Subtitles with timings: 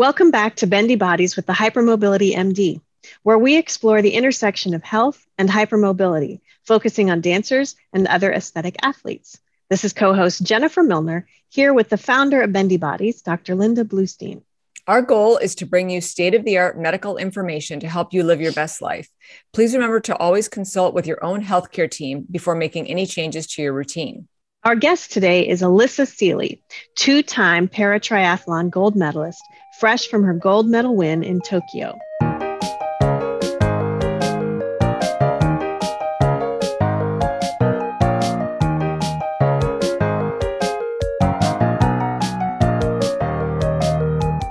[0.00, 2.80] Welcome back to Bendy Bodies with the Hypermobility MD,
[3.22, 8.76] where we explore the intersection of health and hypermobility, focusing on dancers and other aesthetic
[8.82, 9.38] athletes.
[9.68, 13.54] This is co host Jennifer Milner, here with the founder of Bendy Bodies, Dr.
[13.54, 14.40] Linda Bluestein.
[14.86, 18.22] Our goal is to bring you state of the art medical information to help you
[18.22, 19.10] live your best life.
[19.52, 23.60] Please remember to always consult with your own healthcare team before making any changes to
[23.60, 24.28] your routine.
[24.62, 26.62] Our guest today is Allysa Seely,
[26.94, 29.42] two time paratriathlon gold medalist,
[29.80, 31.98] fresh from her gold medal win in Tokyo.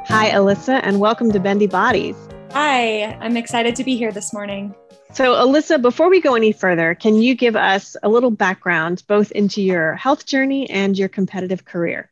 [0.08, 2.16] Hi, Allysa, and welcome to Bendy Bodies.
[2.54, 4.74] Hi, I'm excited to be here this morning.
[5.14, 9.32] So, Allysa, before we go any further, can you give us a little background both
[9.34, 12.10] into your health journey and your competitive career?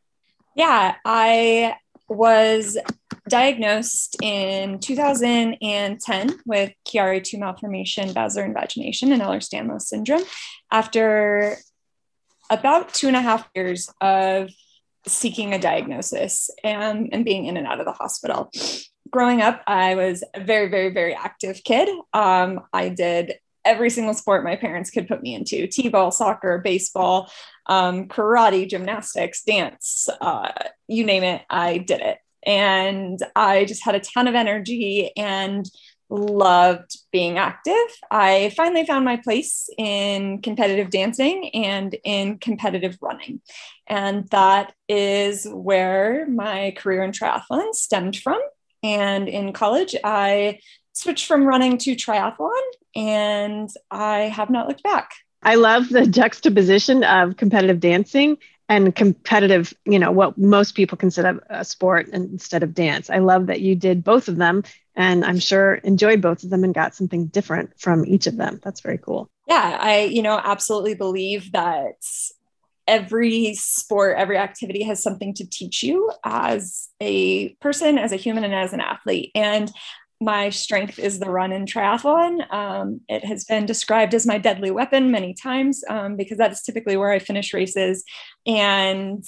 [0.54, 1.76] Yeah, I
[2.08, 2.78] was
[3.28, 10.22] diagnosed in 2010 with Chiari2 malformation, basilar invagination, and Ehlers-Danlos syndrome
[10.70, 11.56] after
[12.50, 14.50] about two and a half years of
[15.06, 18.50] seeking a diagnosis and, and being in and out of the hospital.
[19.10, 21.88] Growing up, I was a very, very, very active kid.
[22.12, 27.30] Um, I did every single sport my parents could put me into t-ball soccer baseball
[27.68, 30.50] um, karate gymnastics dance uh,
[30.86, 35.68] you name it i did it and i just had a ton of energy and
[36.10, 37.74] loved being active.
[38.10, 43.40] I finally found my place in competitive dancing and in competitive running.
[43.86, 48.40] And that is where my career in triathlon stemmed from.
[48.82, 50.60] And in college, I
[50.92, 52.50] switched from running to triathlon
[52.96, 55.10] and I have not looked back.
[55.42, 61.40] I love the juxtaposition of competitive dancing and competitive, you know, what most people consider
[61.48, 63.08] a sport instead of dance.
[63.08, 64.62] I love that you did both of them
[64.94, 68.60] and I'm sure enjoyed both of them and got something different from each of them.
[68.62, 69.30] That's very cool.
[69.46, 71.94] Yeah, I, you know, absolutely believe that
[72.86, 78.44] every sport, every activity has something to teach you as a person, as a human,
[78.44, 79.30] and as an athlete.
[79.34, 79.70] And
[80.20, 82.52] my strength is the run in triathlon.
[82.52, 86.62] Um, it has been described as my deadly weapon many times um, because that is
[86.62, 88.04] typically where I finish races
[88.46, 89.24] and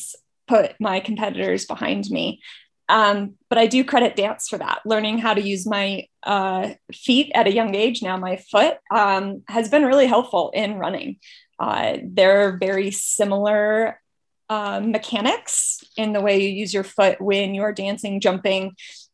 [0.48, 2.40] put my competitors behind me.
[2.88, 4.80] Um, but I do credit dance for that.
[4.84, 9.44] Learning how to use my uh, feet at a young age, now my foot, um,
[9.46, 11.18] has been really helpful in running.
[11.60, 14.00] Uh, they're very similar
[14.48, 18.72] uh, mechanics in the way you use your foot when you're dancing, jumping,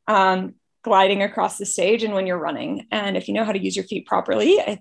[0.09, 0.55] um,
[0.87, 2.87] gliding across the stage, and when you're running.
[2.93, 4.79] And if you know how to use your feet properly, it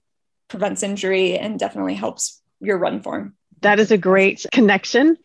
[0.48, 3.34] prevents injury and definitely helps your run form.
[3.62, 5.18] That is a great connection.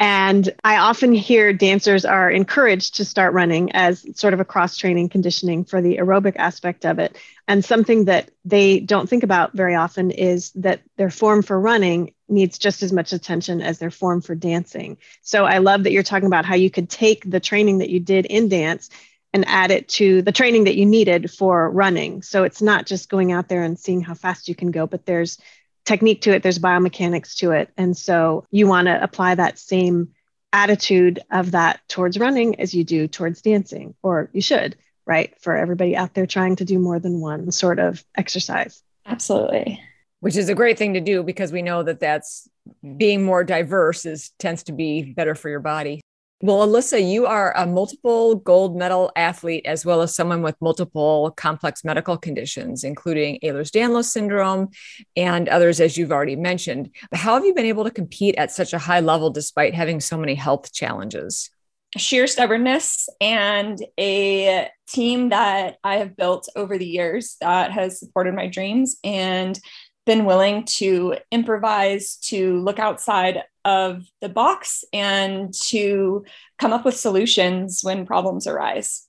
[0.00, 4.78] And I often hear dancers are encouraged to start running as sort of a cross
[4.78, 7.14] training conditioning for the aerobic aspect of it.
[7.46, 12.14] And something that they don't think about very often is that their form for running
[12.26, 14.96] needs just as much attention as their form for dancing.
[15.20, 18.00] So I love that you're talking about how you could take the training that you
[18.00, 18.88] did in dance
[19.32, 22.22] and add it to the training that you needed for running.
[22.22, 25.06] So it's not just going out there and seeing how fast you can go, but
[25.06, 25.38] there's
[25.84, 27.70] technique to it, there's biomechanics to it.
[27.76, 30.10] And so you want to apply that same
[30.52, 34.76] attitude of that towards running as you do towards dancing, or you should,
[35.06, 35.34] right?
[35.40, 38.82] For everybody out there trying to do more than one sort of exercise.
[39.06, 39.80] Absolutely.
[40.20, 42.48] Which is a great thing to do because we know that that's
[42.96, 46.00] being more diverse is tends to be better for your body.
[46.44, 51.32] Well, Allysa, you are a multiple gold medal athlete, as well as someone with multiple
[51.36, 54.70] complex medical conditions, including Ehlers Danlos syndrome
[55.16, 56.90] and others, as you've already mentioned.
[57.12, 60.18] How have you been able to compete at such a high level despite having so
[60.18, 61.48] many health challenges?
[61.96, 68.34] Sheer stubbornness and a team that I have built over the years that has supported
[68.34, 69.60] my dreams and
[70.04, 76.24] been willing to improvise, to look outside of the box, and to
[76.58, 79.06] come up with solutions when problems arise.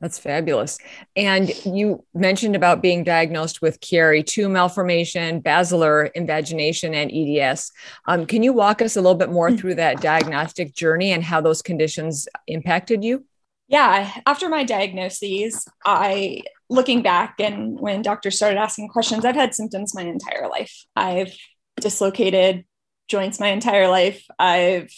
[0.00, 0.78] That's fabulous.
[1.16, 7.72] And you mentioned about being diagnosed with Chiari2 malformation, basilar invagination, and EDS.
[8.06, 9.58] Um, can you walk us a little bit more mm.
[9.58, 13.24] through that diagnostic journey and how those conditions impacted you?
[13.66, 19.54] Yeah, after my diagnoses, I looking back and when doctors started asking questions, I've had
[19.54, 20.84] symptoms my entire life.
[20.94, 21.34] I've
[21.80, 22.64] dislocated
[23.08, 24.24] joints my entire life.
[24.38, 24.92] I've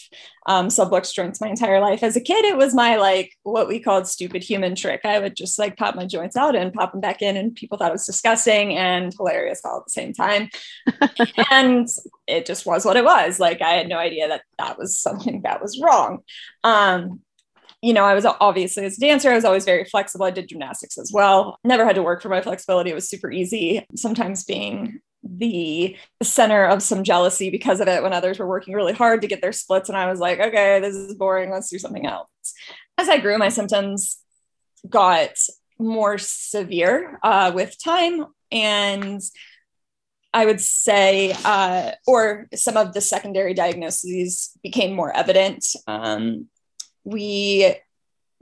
[0.46, 2.02] um, subluxed joints my entire life.
[2.02, 5.02] As a kid, it was my like what we called stupid human trick.
[5.04, 7.78] I would just like pop my joints out and pop them back in, and people
[7.78, 10.50] thought it was disgusting and hilarious all at the same time.
[11.50, 11.88] and
[12.26, 13.38] it just was what it was.
[13.38, 16.18] Like I had no idea that that was something that was wrong.
[16.64, 17.20] Um,
[17.82, 20.26] you know, I was obviously as a dancer, I was always very flexible.
[20.26, 21.58] I did gymnastics as well.
[21.64, 22.90] Never had to work for my flexibility.
[22.90, 23.86] It was super easy.
[23.96, 28.92] Sometimes being the center of some jealousy because of it when others were working really
[28.92, 29.88] hard to get their splits.
[29.88, 31.50] And I was like, okay, this is boring.
[31.50, 32.28] Let's do something else.
[32.98, 34.18] As I grew, my symptoms
[34.88, 35.30] got
[35.78, 38.26] more severe uh, with time.
[38.52, 39.20] And
[40.32, 45.64] I would say, uh, or some of the secondary diagnoses became more evident.
[45.86, 46.48] Um,
[47.10, 47.74] we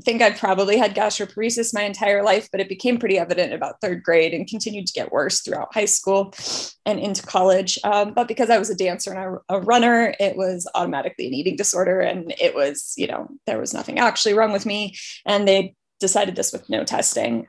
[0.04, 4.02] think I've probably had gastroparesis my entire life, but it became pretty evident about third
[4.02, 6.32] grade and continued to get worse throughout high school
[6.86, 7.78] and into college.
[7.82, 11.34] Um, but because I was a dancer and a, a, runner, it was automatically an
[11.34, 12.00] eating disorder.
[12.00, 14.94] And it was, you know, there was nothing actually wrong with me.
[15.26, 17.48] And they decided this with no testing.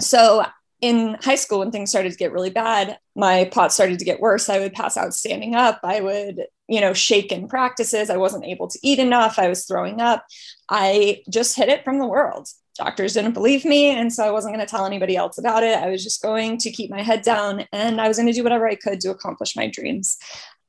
[0.00, 0.44] So
[0.80, 4.20] in high school, when things started to get really bad, my POTS started to get
[4.20, 4.48] worse.
[4.48, 5.78] I would pass out standing up.
[5.84, 8.10] I would, you know, shaken practices.
[8.10, 9.38] I wasn't able to eat enough.
[9.38, 10.24] I was throwing up.
[10.68, 12.48] I just hid it from the world.
[12.76, 13.90] Doctors didn't believe me.
[13.90, 15.78] And so I wasn't going to tell anybody else about it.
[15.78, 18.42] I was just going to keep my head down and I was going to do
[18.42, 20.16] whatever I could to accomplish my dreams.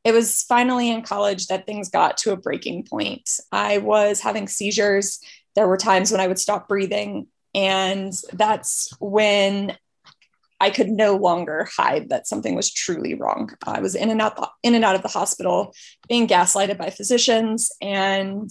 [0.03, 3.27] It was finally in college that things got to a breaking point.
[3.51, 5.19] I was having seizures.
[5.55, 7.27] There were times when I would stop breathing.
[7.55, 9.75] And that's when
[10.59, 13.51] I could no longer hide that something was truly wrong.
[13.65, 15.73] I was in and out in and out of the hospital,
[16.07, 18.49] being gaslighted by physicians and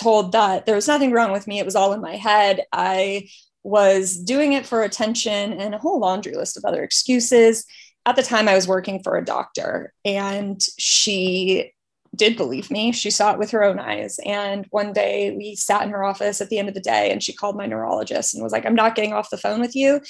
[0.00, 1.58] told that there was nothing wrong with me.
[1.58, 2.62] It was all in my head.
[2.72, 3.28] I
[3.62, 7.64] was doing it for attention and a whole laundry list of other excuses.
[8.06, 11.72] At the time, I was working for a doctor, and she
[12.16, 12.92] did believe me.
[12.92, 14.18] She saw it with her own eyes.
[14.24, 17.22] And one day we sat in her office at the end of the day, and
[17.22, 20.00] she called my neurologist and was like, I'm not getting off the phone with you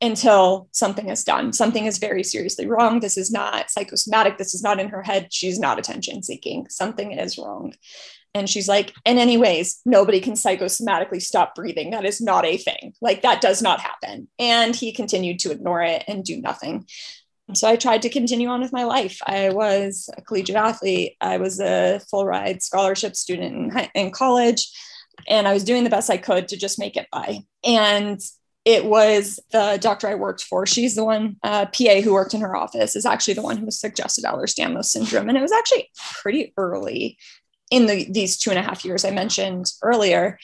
[0.00, 1.52] until something is done.
[1.52, 3.00] Something is very seriously wrong.
[3.00, 4.36] This is not psychosomatic.
[4.36, 5.32] This is not in her head.
[5.32, 6.66] She's not attention seeking.
[6.68, 7.72] Something is wrong.
[8.34, 11.90] And she's like, in any ways, nobody can psychosomatically stop breathing.
[11.90, 12.92] That is not a thing.
[13.00, 14.28] Like that does not happen.
[14.38, 16.86] And he continued to ignore it and do nothing.
[17.54, 19.20] So I tried to continue on with my life.
[19.26, 21.16] I was a collegiate athlete.
[21.20, 24.68] I was a full ride scholarship student in, in college.
[25.26, 27.38] And I was doing the best I could to just make it by.
[27.64, 28.20] And
[28.66, 30.66] it was the doctor I worked for.
[30.66, 33.70] She's the one, uh, PA who worked in her office, is actually the one who
[33.70, 35.28] suggested Ehlers-Danlos syndrome.
[35.28, 35.88] And it was actually
[36.20, 37.16] pretty early
[37.70, 40.36] in the, these two and a half years I mentioned earlier.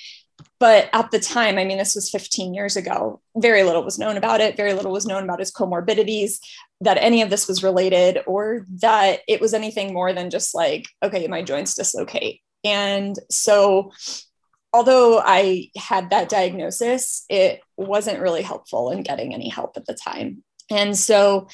[0.60, 4.16] But at the time, I mean, this was 15 years ago, very little was known
[4.16, 4.56] about it.
[4.56, 6.38] Very little was known about his comorbidities,
[6.80, 10.86] that any of this was related, or that it was anything more than just like,
[11.02, 12.40] okay, my joints dislocate.
[12.62, 13.90] And so
[14.72, 19.94] although I had that diagnosis, it wasn't really helpful in getting any help at the
[19.94, 20.42] time.
[20.70, 21.48] And so,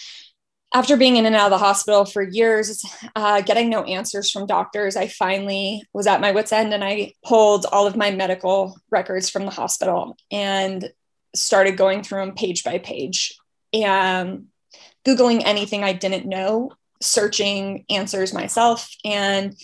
[0.75, 2.85] after being in and out of the hospital for years,
[3.17, 7.15] uh, getting no answers from doctors, I finally was at my wits' end and I
[7.25, 10.91] pulled all of my medical records from the hospital and
[11.35, 13.35] started going through them page by page
[13.73, 14.49] and
[15.07, 18.91] Googling anything I didn't know, searching answers myself.
[19.05, 19.57] And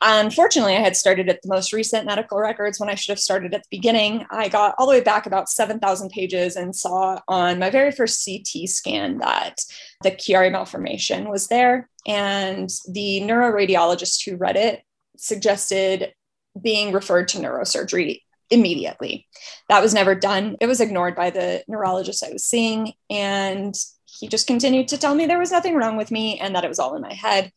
[0.00, 3.52] Unfortunately, I had started at the most recent medical records when I should have started
[3.52, 4.24] at the beginning.
[4.30, 8.24] I got all the way back about 7,000 pages and saw on my very first
[8.24, 9.58] CT scan that
[10.02, 11.88] the Chiari malformation was there.
[12.06, 14.82] And the neuroradiologist who read it
[15.16, 16.12] suggested
[16.60, 19.26] being referred to neurosurgery immediately.
[19.68, 20.56] That was never done.
[20.60, 22.92] It was ignored by the neurologist I was seeing.
[23.10, 26.64] And he just continued to tell me there was nothing wrong with me and that
[26.64, 27.52] it was all in my head.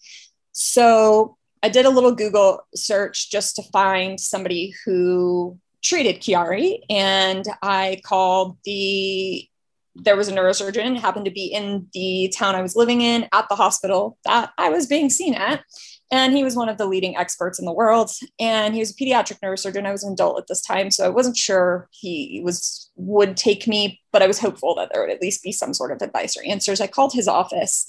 [0.51, 7.46] So I did a little Google search just to find somebody who treated Chiari, and
[7.62, 9.48] I called the.
[9.94, 13.50] There was a neurosurgeon happened to be in the town I was living in at
[13.50, 15.65] the hospital that I was being seen at,
[16.10, 18.10] and he was one of the leading experts in the world.
[18.39, 19.86] And he was a pediatric neurosurgeon.
[19.86, 23.68] I was an adult at this time, so I wasn't sure he was would take
[23.68, 26.38] me, but I was hopeful that there would at least be some sort of advice
[26.38, 26.80] or answers.
[26.80, 27.86] I called his office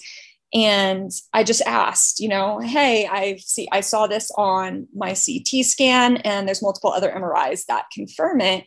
[0.55, 5.65] and i just asked you know hey i see i saw this on my ct
[5.65, 8.65] scan and there's multiple other mris that confirm it.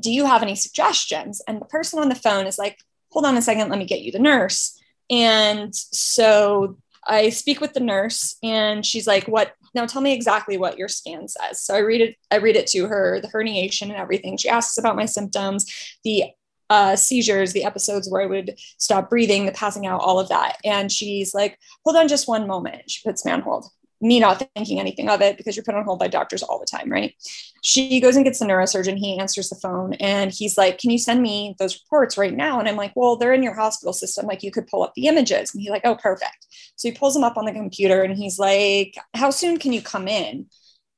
[0.00, 1.42] Do you have any suggestions?
[1.46, 2.78] And the person on the phone is like
[3.10, 4.78] hold on a second let me get you the nurse.
[5.10, 10.56] And so i speak with the nurse and she's like what now tell me exactly
[10.56, 11.60] what your scan says.
[11.60, 14.36] So i read it i read it to her the herniation and everything.
[14.36, 15.66] She asks about my symptoms
[16.04, 16.24] the
[16.72, 20.56] uh, seizures, the episodes where I would stop breathing, the passing out, all of that.
[20.64, 22.90] And she's like, hold on just one moment.
[22.90, 23.66] She puts me on hold.
[24.00, 26.64] Me not thinking anything of it because you're put on hold by doctors all the
[26.64, 27.14] time, right?
[27.60, 28.96] She goes and gets the neurosurgeon.
[28.96, 32.58] He answers the phone and he's like, Can you send me those reports right now?
[32.58, 34.26] And I'm like, Well, they're in your hospital system.
[34.26, 35.52] Like, you could pull up the images.
[35.52, 36.46] And he's like, Oh, perfect.
[36.74, 39.82] So he pulls them up on the computer and he's like, How soon can you
[39.82, 40.46] come in?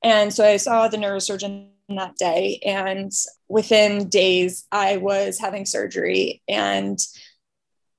[0.04, 2.60] And so I saw the neurosurgeon that day.
[2.64, 3.12] And
[3.48, 6.98] within days, I was having surgery, and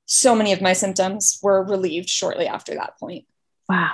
[0.05, 3.25] so many of my symptoms were relieved shortly after that point.
[3.67, 3.91] Wow.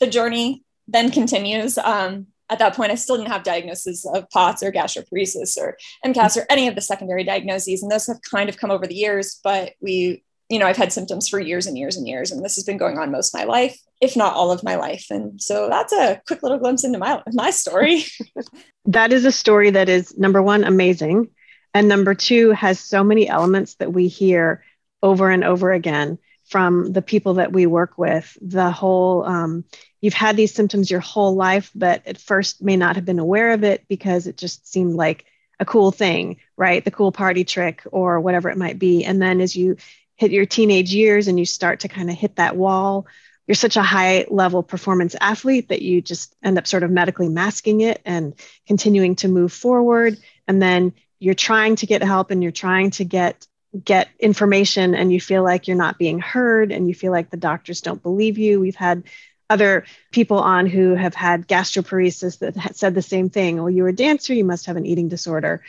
[0.00, 1.76] The journey then continues.
[1.78, 6.38] Um, at that point, I still didn't have diagnoses of POTS or gastroparesis or MCAS
[6.38, 7.82] or any of the secondary diagnoses.
[7.82, 10.92] And those have kind of come over the years, but we, you know, I've had
[10.92, 12.30] symptoms for years and years and years.
[12.30, 14.76] And this has been going on most of my life, if not all of my
[14.76, 15.06] life.
[15.10, 18.04] And so that's a quick little glimpse into my, my story.
[18.86, 21.30] that is a story that is number one, amazing.
[21.74, 24.64] And number two, has so many elements that we hear
[25.02, 28.36] over and over again from the people that we work with.
[28.40, 29.64] The whole, um,
[30.00, 33.52] you've had these symptoms your whole life, but at first may not have been aware
[33.52, 35.26] of it because it just seemed like
[35.60, 36.84] a cool thing, right?
[36.84, 39.04] The cool party trick or whatever it might be.
[39.04, 39.76] And then as you
[40.16, 43.06] hit your teenage years and you start to kind of hit that wall,
[43.48, 47.30] you're such a high level performance athlete that you just end up sort of medically
[47.30, 48.34] masking it and
[48.66, 50.18] continuing to move forward.
[50.46, 53.46] And then you're trying to get help and you're trying to get
[53.84, 57.36] get information and you feel like you're not being heard and you feel like the
[57.36, 58.60] doctors don't believe you.
[58.60, 59.04] We've had
[59.50, 63.56] other people on who have had gastroparesis that said the same thing.
[63.56, 65.62] Well, you're a dancer, you must have an eating disorder.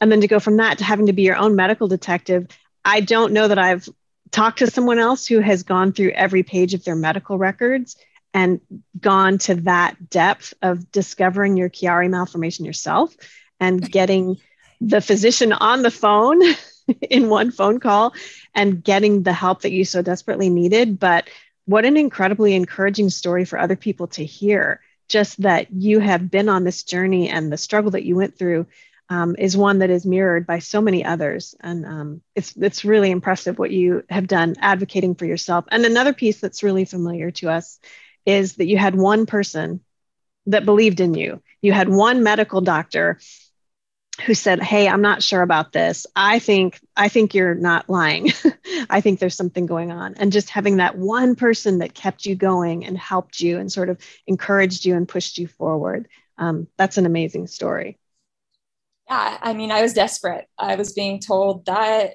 [0.00, 2.46] And then to go from that to having to be your own medical detective,
[2.84, 3.88] I don't know that I've
[4.34, 7.96] talked to someone else who has gone through every page of their medical records
[8.34, 8.60] and
[9.00, 13.14] gone to that depth of discovering your Chiari malformation yourself
[13.60, 14.36] and getting
[14.80, 16.42] the physician on the phone
[17.00, 18.12] in one phone call
[18.56, 20.98] and getting the help that you so desperately needed.
[20.98, 21.30] But
[21.66, 24.80] what an incredibly encouraging story for other people to hear.
[25.08, 28.66] Just that you have been on this journey and the struggle that you went through
[29.08, 31.54] um, is one that is mirrored by so many others.
[31.60, 35.66] And um, it's, it's really impressive what you have done advocating for yourself.
[35.70, 37.78] And another piece that's really familiar to us
[38.24, 39.80] is that you had one person
[40.46, 41.42] that believed in you.
[41.60, 43.18] You had one medical doctor
[44.22, 48.30] who said hey i'm not sure about this i think i think you're not lying
[48.90, 52.36] i think there's something going on and just having that one person that kept you
[52.36, 56.08] going and helped you and sort of encouraged you and pushed you forward
[56.38, 57.98] um, that's an amazing story
[59.08, 62.14] yeah i mean i was desperate i was being told that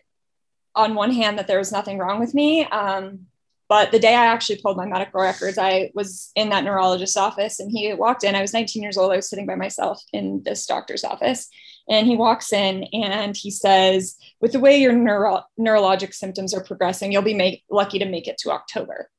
[0.75, 3.27] on one hand that there was nothing wrong with me um,
[3.69, 7.59] but the day I actually pulled my medical records, I was in that neurologist's office
[7.59, 8.33] and he walked in.
[8.33, 9.11] I was 19 years old.
[9.11, 11.47] I was sitting by myself in this doctor's office.
[11.87, 16.63] And he walks in and he says, With the way your neuro- neurologic symptoms are
[16.63, 19.11] progressing, you'll be make- lucky to make it to October.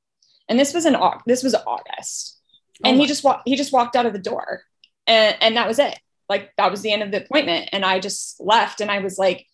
[0.49, 0.97] And this was in
[1.27, 2.41] this was August.
[2.85, 4.63] And oh he just walked he just walked out of the door.
[5.07, 5.97] And, and that was it.
[6.31, 7.69] Like that was the end of the appointment.
[7.73, 9.47] And I just left and I was like,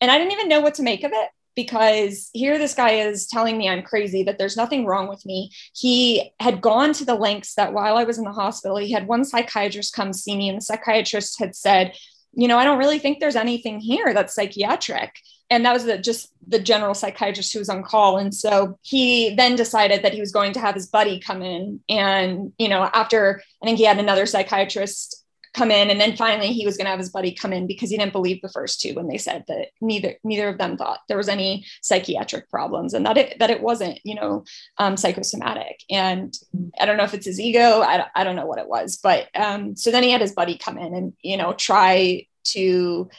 [0.00, 3.26] and I didn't even know what to make of it because here this guy is
[3.26, 5.50] telling me I'm crazy, that there's nothing wrong with me.
[5.74, 9.08] He had gone to the lengths that while I was in the hospital, he had
[9.08, 11.94] one psychiatrist come see me, and the psychiatrist had said,
[12.32, 15.18] you know, I don't really think there's anything here that's psychiatric.
[15.50, 18.18] And that was the, just the general psychiatrist who was on call.
[18.18, 21.80] And so he then decided that he was going to have his buddy come in.
[21.88, 25.19] And, you know, after I think he had another psychiatrist
[25.52, 27.90] come in and then finally he was going to have his buddy come in because
[27.90, 31.00] he didn't believe the first two when they said that neither neither of them thought
[31.08, 34.44] there was any psychiatric problems and that it that it wasn't you know
[34.78, 36.34] um, psychosomatic and
[36.80, 39.28] i don't know if it's his ego i, I don't know what it was but
[39.34, 43.10] um, so then he had his buddy come in and you know try to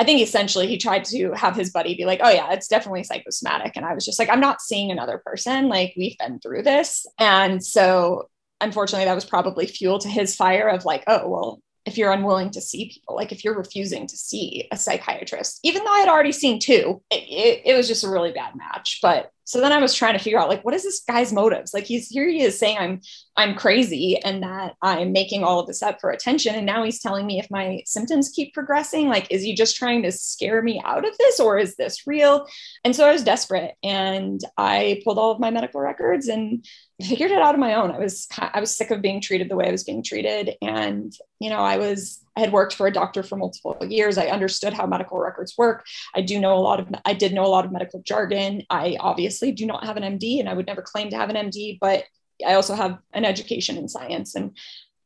[0.00, 3.02] I think essentially he tried to have his buddy be like, oh, yeah, it's definitely
[3.02, 3.72] psychosomatic.
[3.74, 5.68] And I was just like, I'm not seeing another person.
[5.68, 7.04] Like, we've been through this.
[7.18, 8.28] And so,
[8.60, 12.50] unfortunately, that was probably fuel to his fire of like, oh, well, if you're unwilling
[12.50, 16.08] to see people, like if you're refusing to see a psychiatrist, even though I had
[16.08, 18.98] already seen two, it, it, it, was just a really bad match.
[19.00, 21.72] But so then I was trying to figure out like, what is this guy's motives?
[21.72, 23.00] Like he's here, he is saying I'm,
[23.34, 26.54] I'm crazy and that I'm making all of this up for attention.
[26.54, 30.02] And now he's telling me if my symptoms keep progressing, like, is he just trying
[30.02, 32.46] to scare me out of this or is this real?
[32.84, 36.62] And so I was desperate and I pulled all of my medical records and
[37.00, 37.90] figured it out on my own.
[37.90, 41.12] I was I was sick of being treated the way I was being treated, and
[41.40, 44.16] you know, I was I had worked for a doctor for multiple years.
[44.16, 45.84] I understood how medical records work.
[46.14, 48.62] I do know a lot of I did know a lot of medical jargon.
[48.70, 51.50] I obviously do not have an MD, and I would never claim to have an
[51.50, 52.04] MD, but
[52.46, 54.56] I also have an education in science and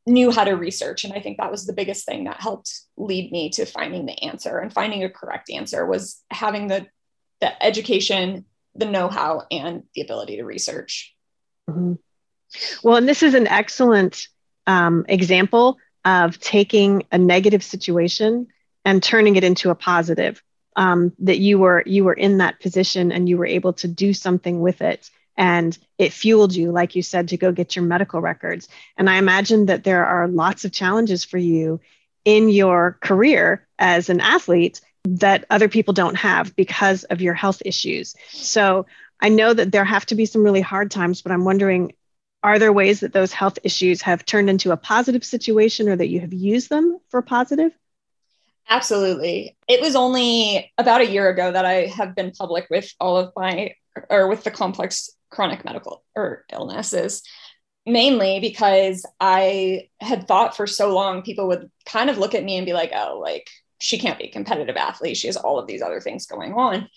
[0.06, 3.30] knew how to research and i think that was the biggest thing that helped lead
[3.30, 6.84] me to finding the answer and finding a correct answer was having the
[7.40, 11.14] the education the know-how and the ability to research
[11.70, 11.94] Mm-hmm.
[12.82, 14.28] Well, and this is an excellent
[14.66, 18.48] um, example of taking a negative situation
[18.84, 20.42] and turning it into a positive.
[20.74, 24.14] Um, that you were you were in that position and you were able to do
[24.14, 28.22] something with it and it fueled you like you said to go get your medical
[28.22, 31.78] records and i imagine that there are lots of challenges for you
[32.24, 37.62] in your career as an athlete that other people don't have because of your health
[37.64, 38.14] issues.
[38.30, 38.86] So
[39.20, 41.92] I know that there have to be some really hard times, but I'm wondering
[42.42, 46.08] are there ways that those health issues have turned into a positive situation or that
[46.08, 47.72] you have used them for positive?
[48.68, 49.56] Absolutely.
[49.68, 53.32] It was only about a year ago that I have been public with all of
[53.36, 53.74] my
[54.08, 57.22] or with the complex chronic medical or illnesses
[57.86, 62.56] mainly because I had thought for so long people would kind of look at me
[62.56, 65.16] and be like, oh, like she can't be a competitive athlete.
[65.16, 66.88] She has all of these other things going on.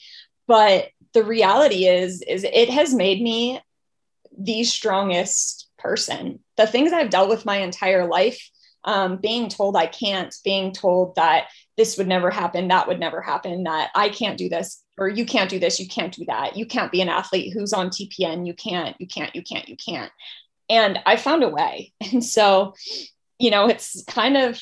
[0.47, 3.59] But the reality is, is it has made me
[4.37, 6.39] the strongest person.
[6.57, 8.49] The things I've dealt with my entire life,
[8.83, 13.21] um, being told I can't, being told that this would never happen, that would never
[13.21, 16.55] happen, that I can't do this, or you can't do this, you can't do that,
[16.55, 19.75] you can't be an athlete who's on TPN, you can't, you can't, you can't, you
[19.75, 20.11] can't
[20.69, 21.93] and I found a way.
[22.11, 22.75] And so,
[23.39, 24.61] you know, it's kind of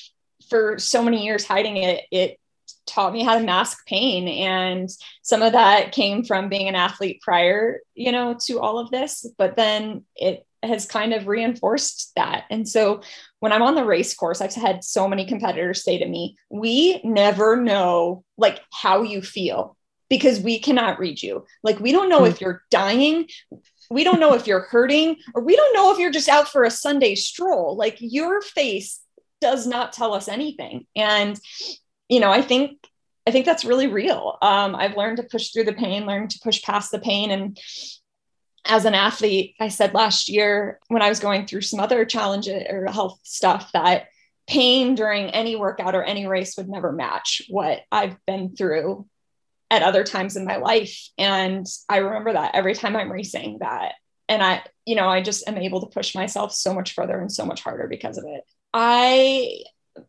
[0.49, 2.39] for so many years hiding it, it
[2.85, 4.27] taught me how to mask pain.
[4.27, 4.89] And
[5.21, 9.25] some of that came from being an athlete prior, you know, to all of this.
[9.37, 12.45] But then it has kind of reinforced that.
[12.49, 13.01] And so
[13.39, 17.01] when I'm on the race course, I've had so many competitors say to me, we
[17.03, 19.75] never know like how you feel
[20.09, 21.45] because we cannot read you.
[21.63, 22.31] Like we don't know mm-hmm.
[22.31, 23.27] if you're dying
[23.89, 26.63] we don't know if you're hurting or we don't know if you're just out for
[26.63, 27.75] a Sunday stroll.
[27.75, 28.99] Like your face
[29.39, 30.87] does not tell us anything.
[30.95, 31.39] And,
[32.09, 32.77] you know, I think,
[33.25, 34.37] I think that's really real.
[34.41, 37.31] Um, I've learned to push through the pain, learned to push past the pain.
[37.31, 37.57] And
[38.65, 42.63] as an athlete, I said last year when I was going through some other challenges
[42.69, 44.07] or health stuff that
[44.47, 49.07] pain during any workout or any race would never match what I've been through
[49.71, 51.09] at other times in my life.
[51.17, 53.95] And I remember that every time I'm racing that.
[54.29, 57.31] And I, you know, I just am able to push myself so much further and
[57.31, 58.43] so much harder because of it.
[58.73, 59.63] I,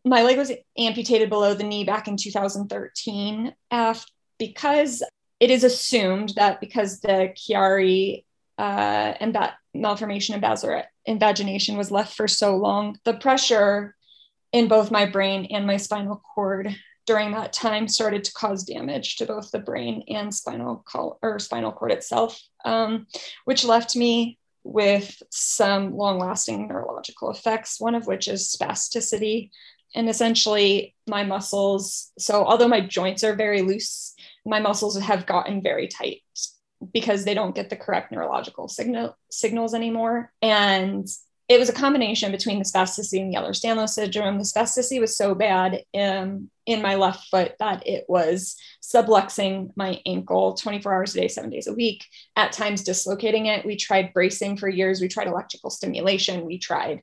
[0.04, 5.02] my leg was amputated below the knee back in 2013 after, because
[5.40, 8.24] it is assumed that because the Chiari
[8.58, 13.94] uh, and that malformation and invagination was left for so long, the pressure
[14.52, 16.74] in both my brain and my spinal cord
[17.06, 21.38] during that time started to cause damage to both the brain and spinal col- or
[21.38, 23.06] spinal cord itself, um,
[23.44, 27.78] which left me with some long-lasting neurological effects.
[27.78, 29.50] One of which is spasticity,
[29.94, 32.12] and essentially my muscles.
[32.18, 36.22] So although my joints are very loose, my muscles have gotten very tight
[36.92, 41.08] because they don't get the correct neurological signal signals anymore, and
[41.48, 44.38] it was a combination between the spasticity and the Ehlers-Danlos syndrome.
[44.38, 50.00] The spasticity was so bad um, in my left foot that it was subluxing my
[50.06, 53.66] ankle 24 hours a day, seven days a week, at times dislocating it.
[53.66, 55.02] We tried bracing for years.
[55.02, 56.46] We tried electrical stimulation.
[56.46, 57.02] We tried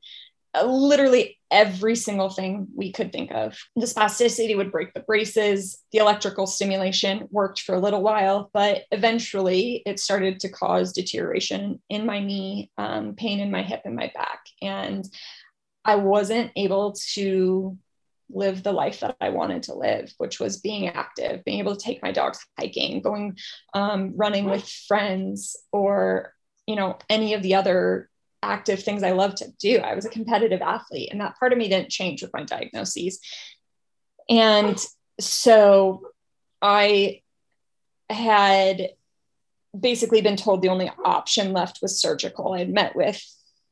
[0.65, 3.57] literally every single thing we could think of.
[3.75, 5.81] The spasticity would break the braces.
[5.91, 11.81] The electrical stimulation worked for a little while, but eventually it started to cause deterioration
[11.89, 14.41] in my knee, um, pain in my hip and my back.
[14.61, 15.05] And
[15.83, 17.77] I wasn't able to
[18.33, 21.83] live the life that I wanted to live, which was being active, being able to
[21.83, 23.37] take my dogs hiking, going
[23.73, 26.33] um, running with friends, or
[26.67, 28.09] you know any of the other
[28.43, 29.77] active things I love to do.
[29.77, 33.19] I was a competitive athlete, and that part of me didn't change with my diagnoses.
[34.29, 34.77] And
[35.19, 36.07] so
[36.61, 37.21] I
[38.09, 38.89] had
[39.77, 42.53] basically been told the only option left was surgical.
[42.53, 43.23] I had met with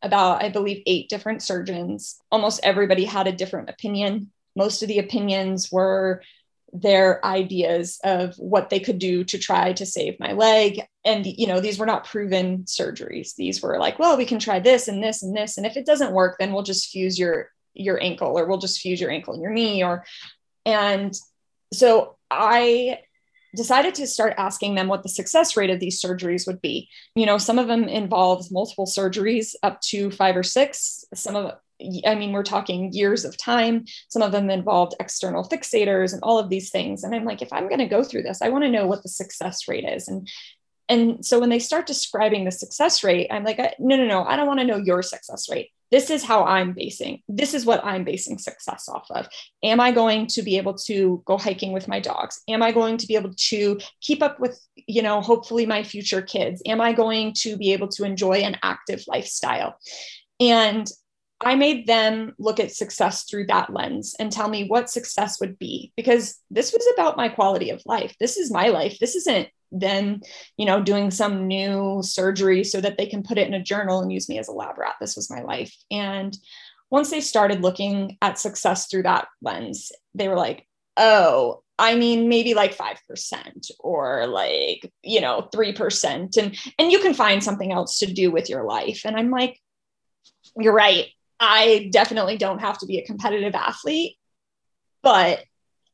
[0.02, 2.20] about, I believe, eight different surgeons.
[2.32, 4.32] Almost everybody had a different opinion.
[4.56, 6.22] Most of the opinions were
[6.74, 10.82] their ideas of what they could do to try to save my leg.
[11.06, 13.36] And you know these were not proven surgeries.
[13.36, 15.58] These were like well we can try this and this and this.
[15.58, 18.80] And if it doesn't work then we'll just fuse your your ankle or we'll just
[18.80, 20.04] fuse your ankle and your knee or
[20.66, 21.16] and
[21.72, 23.00] so i
[23.56, 26.90] decided to start asking them what the success rate of these surgeries would be.
[27.16, 31.04] You know some of them involves multiple surgeries up to five or six.
[31.14, 31.54] Some of
[32.06, 33.86] I mean, we're talking years of time.
[34.10, 37.04] Some of them involved external fixators and all of these things.
[37.04, 39.04] And I'm like, if I'm going to go through this, I want to know what
[39.04, 40.08] the success rate is.
[40.08, 40.28] And
[40.90, 44.36] and so when they start describing the success rate, I'm like, no, no, no, I
[44.36, 45.70] don't want to know your success rate.
[45.92, 47.22] This is how I'm basing.
[47.28, 49.28] This is what I'm basing success off of.
[49.64, 52.42] Am I going to be able to go hiking with my dogs?
[52.48, 56.24] Am I going to be able to keep up with, you know, hopefully my future
[56.24, 56.62] kids?
[56.66, 59.78] Am I going to be able to enjoy an active lifestyle?
[60.40, 60.88] And
[61.42, 65.58] I made them look at success through that lens and tell me what success would
[65.58, 68.16] be because this was about my quality of life.
[68.20, 69.00] This is my life.
[69.00, 70.22] This isn't them,
[70.58, 74.02] you know, doing some new surgery so that they can put it in a journal
[74.02, 74.96] and use me as a lab rat.
[75.00, 75.74] This was my life.
[75.90, 76.38] And
[76.90, 82.28] once they started looking at success through that lens, they were like, oh, I mean,
[82.28, 86.38] maybe like 5% or like, you know, 3%.
[86.38, 89.04] And and you can find something else to do with your life.
[89.06, 89.58] And I'm like,
[90.58, 91.06] you're right.
[91.40, 94.18] I definitely don't have to be a competitive athlete,
[95.02, 95.44] but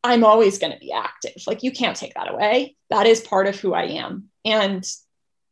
[0.03, 1.41] I'm always going to be active.
[1.47, 2.75] Like you can't take that away.
[2.89, 4.29] That is part of who I am.
[4.43, 4.85] And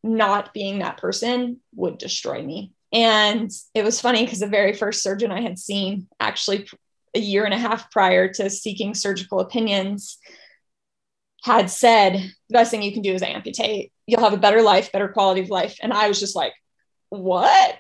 [0.04, 2.74] not being that person would destroy me.
[2.92, 6.68] And it was funny because the very first surgeon I had seen, actually
[7.16, 10.18] a year and a half prior to seeking surgical opinions,
[11.44, 13.92] had said, the best thing you can do is amputate.
[14.08, 15.78] You'll have a better life, better quality of life.
[15.82, 16.54] And I was just like,
[17.10, 17.76] what?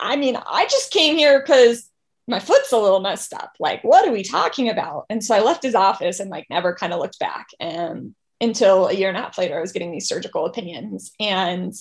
[0.00, 1.88] I mean, I just came here because
[2.26, 3.52] my foot's a little messed up.
[3.58, 5.06] Like, what are we talking about?
[5.08, 7.46] And so I left his office and like never kind of looked back.
[7.58, 11.12] And until a year and a half later, I was getting these surgical opinions.
[11.18, 11.74] And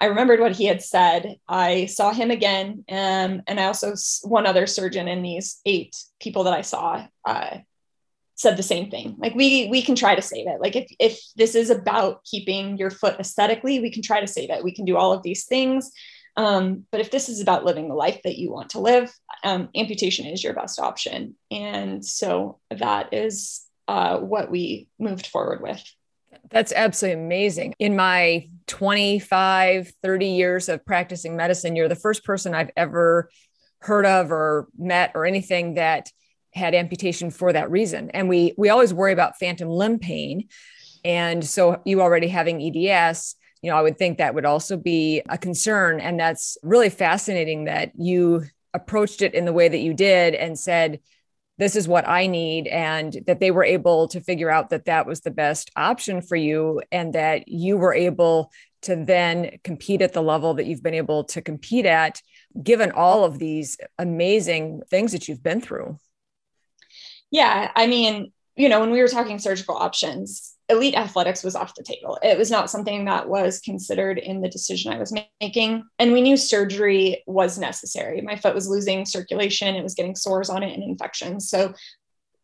[0.00, 1.36] I remembered what he had said.
[1.46, 6.44] I saw him again, um, and I also one other surgeon in these eight people
[6.44, 7.58] that I saw uh,
[8.34, 9.16] said the same thing.
[9.18, 10.58] Like we we can try to save it.
[10.58, 14.48] Like if if this is about keeping your foot aesthetically, we can try to save
[14.48, 14.64] it.
[14.64, 15.92] We can do all of these things.
[16.36, 19.12] Um, but if this is about living the life that you want to live,
[19.44, 21.34] um, amputation is your best option.
[21.50, 25.82] And so that is uh, what we moved forward with.
[26.50, 27.74] That's absolutely amazing.
[27.78, 33.30] In my 25, 30 years of practicing medicine, you're the first person I've ever
[33.80, 36.10] heard of or met or anything that
[36.52, 38.10] had amputation for that reason.
[38.10, 40.48] And we we always worry about phantom limb pain.
[41.04, 45.22] And so you already having EDS, you know, I would think that would also be
[45.28, 46.00] a concern.
[46.00, 50.58] And that's really fascinating that you approached it in the way that you did and
[50.58, 51.00] said,
[51.58, 55.06] this is what I need, and that they were able to figure out that that
[55.06, 60.14] was the best option for you, and that you were able to then compete at
[60.14, 62.22] the level that you've been able to compete at,
[62.62, 65.98] given all of these amazing things that you've been through.
[67.30, 67.70] Yeah.
[67.76, 71.82] I mean, you know, when we were talking surgical options, elite athletics was off the
[71.82, 72.18] table.
[72.22, 75.84] It was not something that was considered in the decision I was making.
[75.98, 78.20] And we knew surgery was necessary.
[78.20, 81.48] My foot was losing circulation, it was getting sores on it and infections.
[81.50, 81.74] So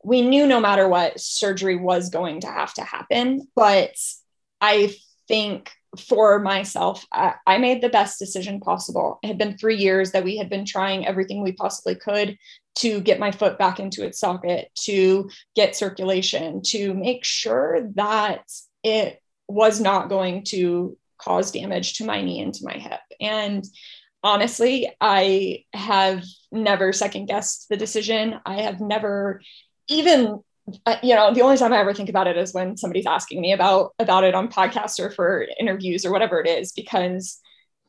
[0.05, 3.49] we knew no matter what, surgery was going to have to happen.
[3.55, 3.95] But
[4.61, 4.95] I
[5.29, 9.19] think for myself, I, I, made the best decision possible.
[9.23, 12.37] It had been three years that we had been trying everything we possibly could
[12.77, 18.43] to get my foot back into its socket, to get circulation, to make sure that
[18.83, 23.01] it was not going to cause damage to my knee and to my hip.
[23.21, 23.65] And
[24.23, 28.39] honestly, I have never second guessed the decision.
[28.45, 29.41] I have never
[29.89, 30.43] even
[31.03, 33.53] you know the only time i ever think about it is when somebody's asking me
[33.53, 37.41] about about it on podcasts or for interviews or whatever it is because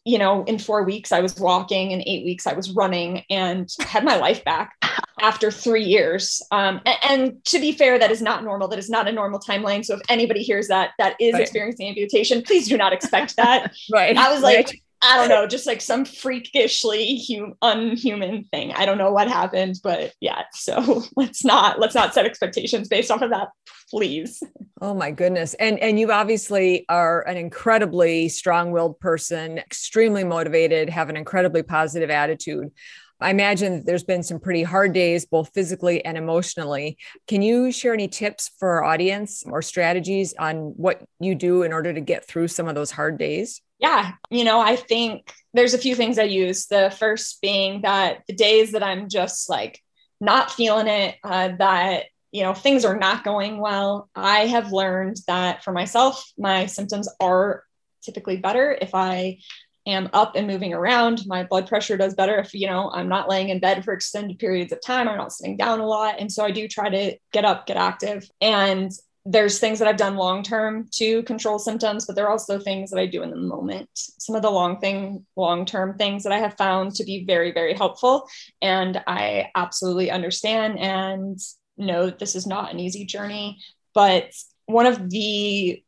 [0.08, 3.70] you know, in four weeks I was walking, in eight weeks I was running, and
[3.82, 4.74] had my life back
[5.22, 6.42] after three years.
[6.50, 8.70] Um, and, and, to be fair, that is not normal.
[8.70, 9.84] That is not a normal timeline.
[9.84, 11.42] So if anybody hears that that is right.
[11.42, 13.74] experiencing amputation, please do not expect that.
[13.92, 14.16] right.
[14.16, 14.82] I was like, right.
[15.02, 18.74] I don't know, just like some freakishly hum- unhuman thing.
[18.74, 20.44] I don't know what happened, but yeah.
[20.54, 23.50] So let's not let's not set expectations based off of that,
[23.90, 24.42] please.
[24.82, 25.54] Oh my goodness.
[25.56, 32.10] And and you obviously are an incredibly strong-willed person, extremely motivated, have an incredibly positive
[32.10, 32.72] attitude.
[33.20, 36.98] I imagine that there's been some pretty hard days, both physically and emotionally.
[37.28, 41.74] Can you share any tips for our audience or strategies on what you do in
[41.74, 43.62] order to get through some of those hard days?
[43.80, 46.66] Yeah, you know, I think there's a few things I use.
[46.66, 49.82] The first being that the days that I'm just like
[50.20, 55.16] not feeling it, uh, that you know things are not going well i have learned
[55.28, 57.64] that for myself my symptoms are
[58.04, 58.78] typically better.
[58.80, 59.38] If i
[59.86, 62.38] am up and moving around my blood pressure does better.
[62.40, 65.34] If you know i'm not laying in bed for extended periods of time i'm not
[65.34, 66.16] sitting down a lot.
[66.20, 68.30] And so i do try to get up get active.
[68.42, 68.92] And
[69.30, 72.90] there's things that i've done long term to control symptoms but there are also things
[72.90, 76.32] that i do in the moment some of the long thing long term things that
[76.32, 78.28] i have found to be very very helpful
[78.62, 81.40] and i absolutely understand and
[81.78, 83.60] know this is not an easy journey
[83.94, 84.32] but
[84.68, 85.84] one of the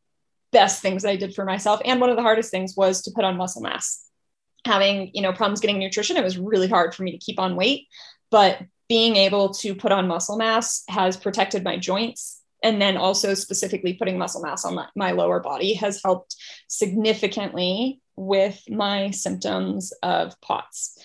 [0.52, 1.80] best things that I did for myself.
[1.84, 4.04] And one of the hardest things was to put on muscle mass.
[4.66, 7.56] Having, you know, problems getting nutrition, it was really hard for me to keep on
[7.56, 7.86] weight,
[8.30, 12.39] but being able to put on muscle mass has protected my joints.
[12.62, 16.36] And then also specifically putting muscle mass on my, my lower body has helped
[16.68, 20.98] significantly with my symptoms of POTS.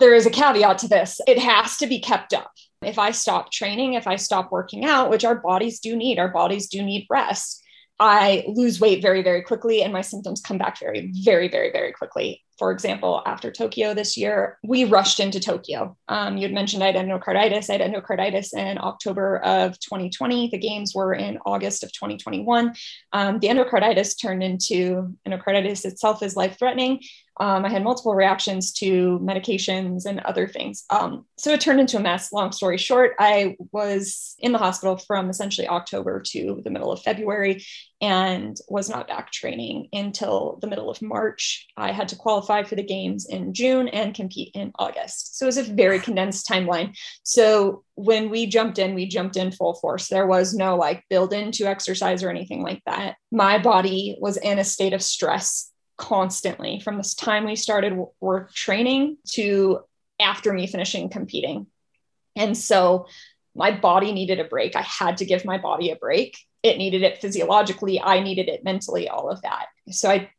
[0.00, 1.20] There is a caveat to this.
[1.26, 2.52] It has to be kept up.
[2.82, 6.28] If I stop training, if I stop working out, which our bodies do need, our
[6.28, 7.64] bodies do need rest
[8.00, 11.92] I lose weight very, very quickly and my symptoms come back very, very, very, very
[11.92, 12.42] quickly.
[12.58, 15.96] For example, after Tokyo this year, we rushed into Tokyo.
[16.08, 17.70] Um, you had mentioned I had endocarditis.
[17.70, 20.48] I had endocarditis in October of 2020.
[20.50, 22.74] The games were in August of 2021.
[23.12, 27.00] Um, the endocarditis turned into endocarditis itself is life threatening.
[27.40, 30.84] Um, I had multiple reactions to medications and other things.
[30.90, 32.32] Um, so it turned into a mess.
[32.32, 37.02] Long story short, I was in the hospital from essentially October to the middle of
[37.02, 37.64] February
[38.00, 41.66] and was not back training until the middle of March.
[41.76, 45.38] I had to qualify for the games in June and compete in August.
[45.38, 46.96] So it was a very condensed timeline.
[47.24, 50.08] So when we jumped in, we jumped in full force.
[50.08, 53.16] There was no like build into exercise or anything like that.
[53.32, 58.54] My body was in a state of stress constantly from this time we started work
[58.54, 59.80] training to
[60.18, 61.66] after me finishing competing.
[62.36, 63.06] And so
[63.54, 64.76] my body needed a break.
[64.76, 66.38] I had to give my body a break.
[66.62, 68.00] It needed it physiologically.
[68.00, 69.66] I needed it mentally all of that.
[69.90, 70.30] So i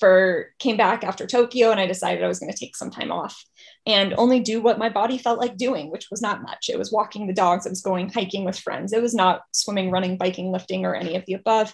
[0.00, 3.12] for came back after tokyo and i decided i was going to take some time
[3.12, 3.44] off
[3.86, 6.68] and only do what my body felt like doing which was not much.
[6.68, 7.66] It was walking the dogs.
[7.66, 8.92] It was going hiking with friends.
[8.92, 11.72] It was not swimming running biking lifting or any of the above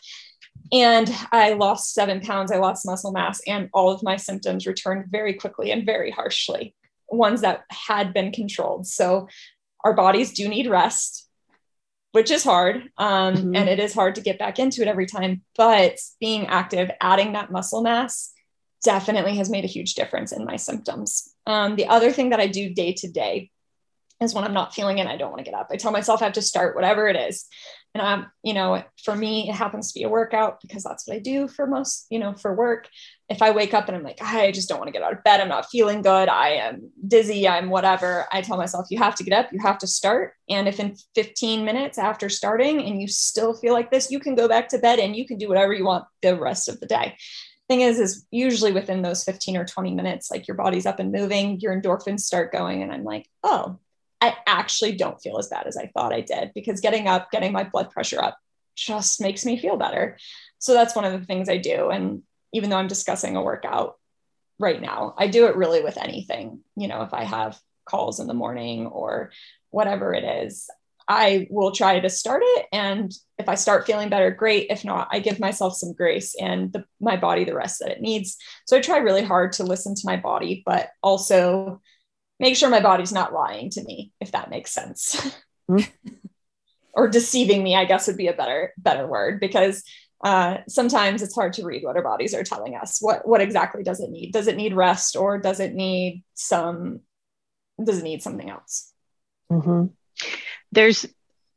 [0.72, 5.06] and i lost seven pounds i lost muscle mass and all of my symptoms returned
[5.10, 6.74] very quickly and very harshly
[7.08, 9.28] ones that had been controlled so
[9.84, 11.28] our bodies do need rest
[12.12, 12.90] which is hard.
[12.98, 13.56] Um, mm-hmm.
[13.56, 15.42] And it is hard to get back into it every time.
[15.56, 18.32] But being active, adding that muscle mass
[18.82, 21.34] definitely has made a huge difference in my symptoms.
[21.46, 23.50] Um, the other thing that I do day to day
[24.20, 25.68] is when I'm not feeling it, I don't want to get up.
[25.70, 27.46] I tell myself I have to start whatever it is.
[27.94, 31.16] And I'm, you know, for me, it happens to be a workout because that's what
[31.16, 32.88] I do for most, you know, for work.
[33.28, 35.24] If I wake up and I'm like, I just don't want to get out of
[35.24, 39.16] bed, I'm not feeling good, I am dizzy, I'm whatever, I tell myself, you have
[39.16, 40.34] to get up, you have to start.
[40.48, 44.36] And if in 15 minutes after starting and you still feel like this, you can
[44.36, 46.86] go back to bed and you can do whatever you want the rest of the
[46.86, 47.16] day.
[47.68, 51.12] Thing is is usually within those 15 or 20 minutes like your body's up and
[51.12, 53.78] moving your endorphins start going and i'm like oh
[54.20, 57.52] I actually don't feel as bad as I thought I did because getting up, getting
[57.52, 58.38] my blood pressure up
[58.76, 60.18] just makes me feel better.
[60.58, 61.90] So that's one of the things I do.
[61.90, 63.96] And even though I'm discussing a workout
[64.58, 66.60] right now, I do it really with anything.
[66.76, 69.32] You know, if I have calls in the morning or
[69.70, 70.68] whatever it is,
[71.08, 72.66] I will try to start it.
[72.72, 74.68] And if I start feeling better, great.
[74.70, 78.00] If not, I give myself some grace and the, my body the rest that it
[78.00, 78.36] needs.
[78.66, 81.80] So I try really hard to listen to my body, but also
[82.40, 85.36] make sure my body's not lying to me, if that makes sense.
[85.70, 86.10] Mm-hmm.
[86.92, 89.84] or deceiving me, I guess would be a better better word because
[90.24, 92.98] uh, sometimes it's hard to read what our bodies are telling us.
[93.00, 94.32] What what exactly does it need?
[94.32, 97.00] Does it need rest or does it need some?
[97.82, 98.92] Does it need something else?
[99.50, 99.86] Mm-hmm.
[100.72, 101.06] There's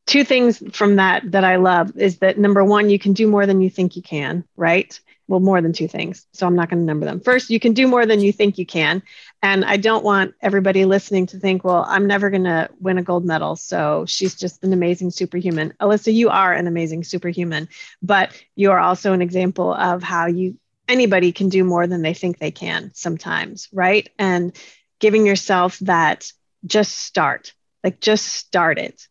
[0.06, 3.46] two things from that that I love is that number one, you can do more
[3.46, 5.00] than you think you can, right?
[5.28, 6.28] Well, more than two things.
[6.34, 7.22] So I'm not going to number them.
[7.22, 9.02] First, you can do more than you think you can.
[9.42, 13.04] And I don't want everybody listening to think, well, I'm never going to win a
[13.04, 13.56] gold medal.
[13.56, 15.74] So she's just an amazing superhuman.
[15.80, 17.70] Allysa, you are an amazing superhuman,
[18.02, 20.58] but you are also an example of how you
[20.88, 24.10] anybody can do more than they think they can sometimes, right?
[24.20, 24.56] And
[25.00, 26.32] giving yourself that
[26.66, 29.08] just start, like just start it.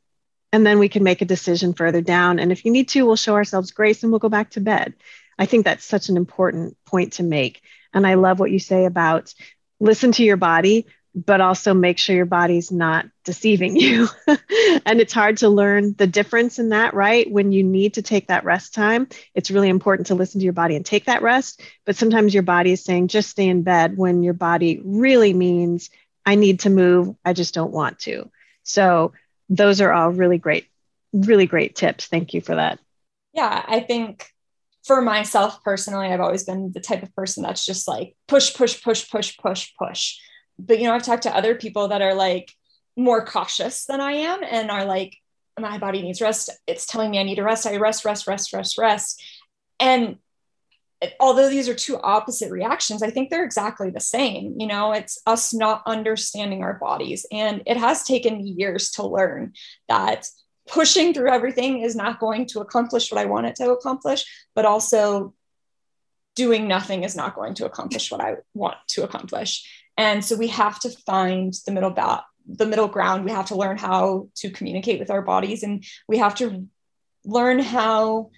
[0.52, 2.38] And then we can make a decision further down.
[2.38, 4.94] And if you need to, we'll show ourselves grace and we'll go back to bed
[5.42, 7.62] I think that's such an important point to make.
[7.92, 9.34] And I love what you say about
[9.80, 14.06] listen to your body, but also make sure your body's not deceiving you.
[14.28, 17.28] and it's hard to learn the difference in that, right?
[17.28, 20.52] When you need to take that rest time, it's really important to listen to your
[20.52, 21.60] body and take that rest.
[21.84, 25.90] But sometimes your body is saying, just stay in bed when your body really means,
[26.24, 27.16] I need to move.
[27.24, 28.30] I just don't want to.
[28.62, 29.12] So
[29.48, 30.68] those are all really great,
[31.12, 32.06] really great tips.
[32.06, 32.78] Thank you for that.
[33.32, 34.31] Yeah, I think
[34.84, 38.82] for myself personally, I've always been the type of person that's just like push, push,
[38.82, 40.18] push, push, push, push.
[40.58, 42.52] But you know, I've talked to other people that are like
[42.96, 45.16] more cautious than I am and are like,
[45.58, 46.50] my body needs rest.
[46.66, 47.66] It's telling me I need to rest.
[47.66, 49.22] I rest, rest, rest, rest, rest.
[49.78, 50.16] And
[51.20, 54.56] although these are two opposite reactions, I think they're exactly the same.
[54.58, 57.26] You know, it's us not understanding our bodies.
[57.30, 59.52] And it has taken me years to learn
[59.88, 60.26] that
[60.72, 64.64] pushing through everything is not going to accomplish what I want it to accomplish, but
[64.64, 65.34] also
[66.34, 69.68] doing nothing is not going to accomplish what I want to accomplish.
[69.98, 71.94] And so we have to find the middle
[72.46, 73.24] the middle ground.
[73.24, 76.66] We have to learn how to communicate with our bodies and we have to
[77.24, 78.30] learn how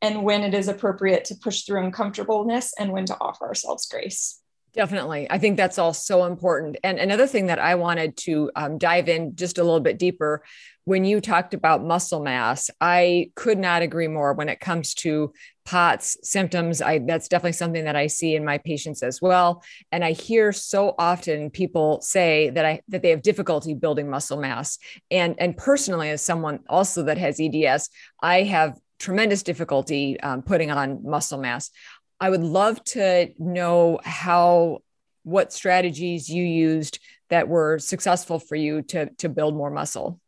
[0.00, 4.40] and when it is appropriate to push through uncomfortableness and when to offer ourselves grace.
[4.74, 5.28] Definitely.
[5.28, 6.76] I think that's all so important.
[6.84, 10.44] And another thing that I wanted to um, dive in just a little bit deeper
[10.88, 15.34] when you talked about muscle mass, I could not agree more when it comes to
[15.66, 16.80] POTS symptoms.
[16.80, 19.62] I that's definitely something that I see in my patients as well.
[19.92, 24.38] And I hear so often people say that I that they have difficulty building muscle
[24.38, 24.78] mass.
[25.10, 27.90] And and personally, as someone also that has EDS,
[28.22, 31.70] I have tremendous difficulty um, putting on muscle mass.
[32.18, 34.78] I would love to know how
[35.22, 36.98] what strategies you used
[37.28, 40.18] that were successful for you to to build more muscle.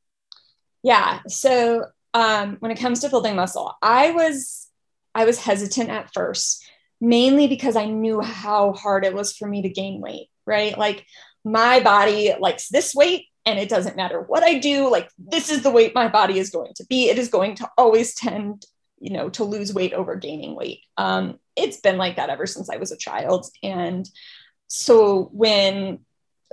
[0.83, 1.21] Yeah.
[1.29, 4.69] So um, when it comes to building muscle, I was
[5.15, 6.65] I was hesitant at first,
[7.01, 10.29] mainly because I knew how hard it was for me to gain weight.
[10.47, 11.07] Right, like
[11.45, 14.91] my body likes this weight, and it doesn't matter what I do.
[14.91, 17.09] Like this is the weight my body is going to be.
[17.09, 18.65] It is going to always tend,
[18.99, 20.81] you know, to lose weight over gaining weight.
[20.97, 24.09] Um, it's been like that ever since I was a child, and
[24.67, 26.01] so when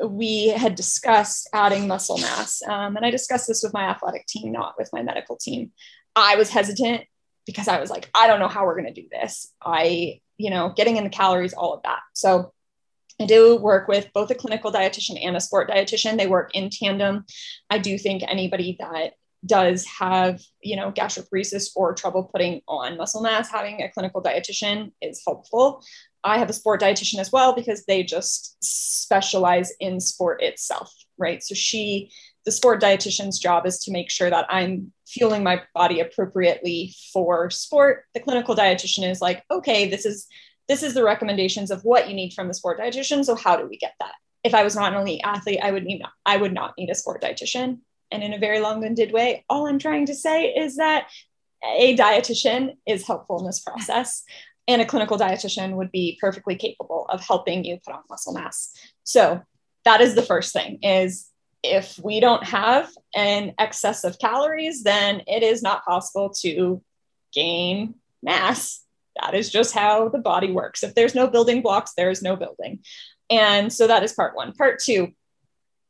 [0.03, 2.61] we had discussed adding muscle mass.
[2.67, 5.71] Um, and I discussed this with my athletic team, not with my medical team.
[6.15, 7.03] I was hesitant
[7.45, 9.51] because I was like, I don't know how we're going to do this.
[9.61, 11.99] I, you know, getting in the calories, all of that.
[12.13, 12.53] So
[13.19, 16.17] I do work with both a clinical dietitian and a sport dietitian.
[16.17, 17.25] They work in tandem.
[17.69, 19.13] I do think anybody that
[19.45, 24.91] does have, you know, gastroparesis or trouble putting on muscle mass, having a clinical dietitian
[25.01, 25.83] is helpful.
[26.27, 31.41] I have a sport dietitian as well because they just specialize in sport itself, right?
[31.43, 32.11] So she,
[32.45, 37.49] the sport dietitian's job is to make sure that I'm fueling my body appropriately for
[37.49, 38.05] sport.
[38.13, 40.27] The clinical dietitian is like, okay, this is
[40.67, 43.23] this is the recommendations of what you need from the sport dietitian.
[43.23, 44.13] So how do we get that?
[44.43, 46.95] If I was not an elite athlete, I would need I would not need a
[46.95, 47.79] sport dietitian.
[48.11, 51.07] And in a very long-winded way, all I'm trying to say is that
[51.65, 54.23] a dietitian is helpful in this process
[54.67, 58.71] and a clinical dietitian would be perfectly capable of helping you put on muscle mass.
[59.03, 59.41] So
[59.85, 61.29] that is the first thing is
[61.63, 66.81] if we don't have an excess of calories then it is not possible to
[67.33, 68.83] gain mass.
[69.21, 70.83] That is just how the body works.
[70.83, 72.79] If there's no building blocks there is no building.
[73.29, 74.53] And so that is part one.
[74.53, 75.13] Part two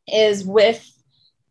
[0.08, 0.88] is with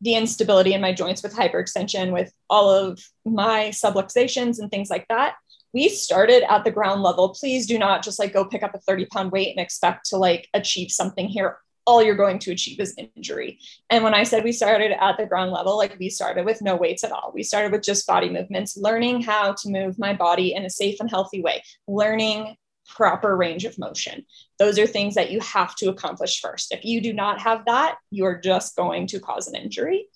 [0.01, 5.07] the instability in my joints with hyperextension with all of my subluxations and things like
[5.09, 5.35] that
[5.77, 7.29] we started at the ground level.
[7.39, 10.17] Please do not just like go pick up a 30 pound weight and expect to
[10.17, 11.59] like achieve something here.
[11.87, 13.59] All you're going to achieve is injury.
[13.91, 16.77] And when I said we started at the ground level, like we started with no
[16.77, 17.31] weights at all.
[17.35, 20.99] We started with just body movements, learning how to move my body in a safe
[20.99, 22.57] and healthy way, learning
[22.89, 24.25] proper range of motion.
[24.59, 26.73] Those are things that you have to accomplish first.
[26.73, 30.07] If you do not have that, you're just going to cause an injury.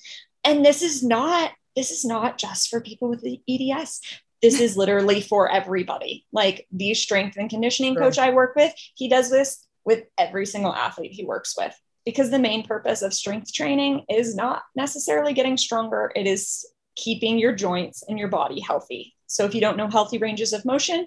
[0.43, 4.01] And this is not this is not just for people with the EDS
[4.43, 6.27] this is literally for everybody.
[6.33, 8.03] Like the strength and conditioning sure.
[8.03, 12.31] coach I work with, he does this with every single athlete he works with because
[12.31, 17.55] the main purpose of strength training is not necessarily getting stronger, it is keeping your
[17.55, 19.15] joints and your body healthy.
[19.27, 21.07] So if you don't know healthy ranges of motion,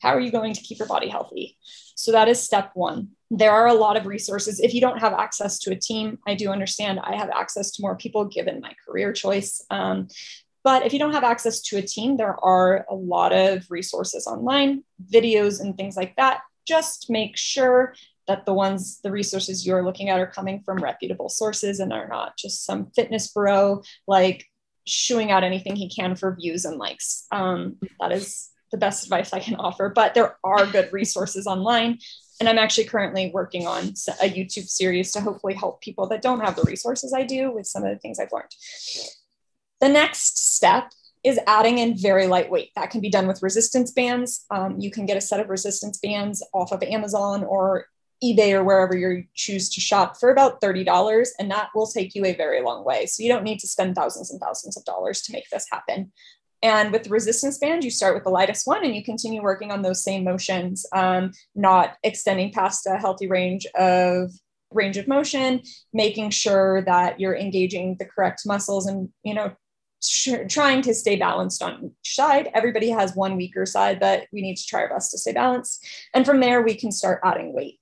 [0.00, 1.56] how are you going to keep your body healthy?
[1.94, 3.10] So that is step one.
[3.30, 4.60] There are a lot of resources.
[4.60, 7.82] If you don't have access to a team, I do understand I have access to
[7.82, 9.64] more people given my career choice.
[9.70, 10.08] Um,
[10.64, 14.26] but if you don't have access to a team, there are a lot of resources
[14.26, 16.40] online, videos, and things like that.
[16.66, 17.94] Just make sure
[18.28, 22.08] that the ones, the resources you're looking at are coming from reputable sources and are
[22.08, 24.46] not just some fitness bro like
[24.86, 27.26] shooing out anything he can for views and likes.
[27.32, 29.88] Um, that is the best advice I can offer.
[29.88, 31.98] But there are good resources online.
[32.40, 33.84] And I'm actually currently working on
[34.20, 37.66] a YouTube series to hopefully help people that don't have the resources I do with
[37.66, 38.50] some of the things I've learned.
[39.82, 40.92] The next step
[41.24, 42.70] is adding in very lightweight.
[42.76, 44.46] That can be done with resistance bands.
[44.48, 47.86] Um, you can get a set of resistance bands off of Amazon or
[48.22, 52.24] eBay or wherever you choose to shop for about $30, and that will take you
[52.24, 53.06] a very long way.
[53.06, 56.12] So you don't need to spend thousands and thousands of dollars to make this happen.
[56.62, 59.72] And with the resistance band, you start with the lightest one and you continue working
[59.72, 64.30] on those same motions, um, not extending past a healthy range of
[64.70, 65.60] range of motion,
[65.92, 69.52] making sure that you're engaging the correct muscles and you know
[70.48, 72.50] trying to stay balanced on each side.
[72.54, 75.86] Everybody has one weaker side, but we need to try our best to stay balanced.
[76.14, 77.78] And from there, we can start adding weight.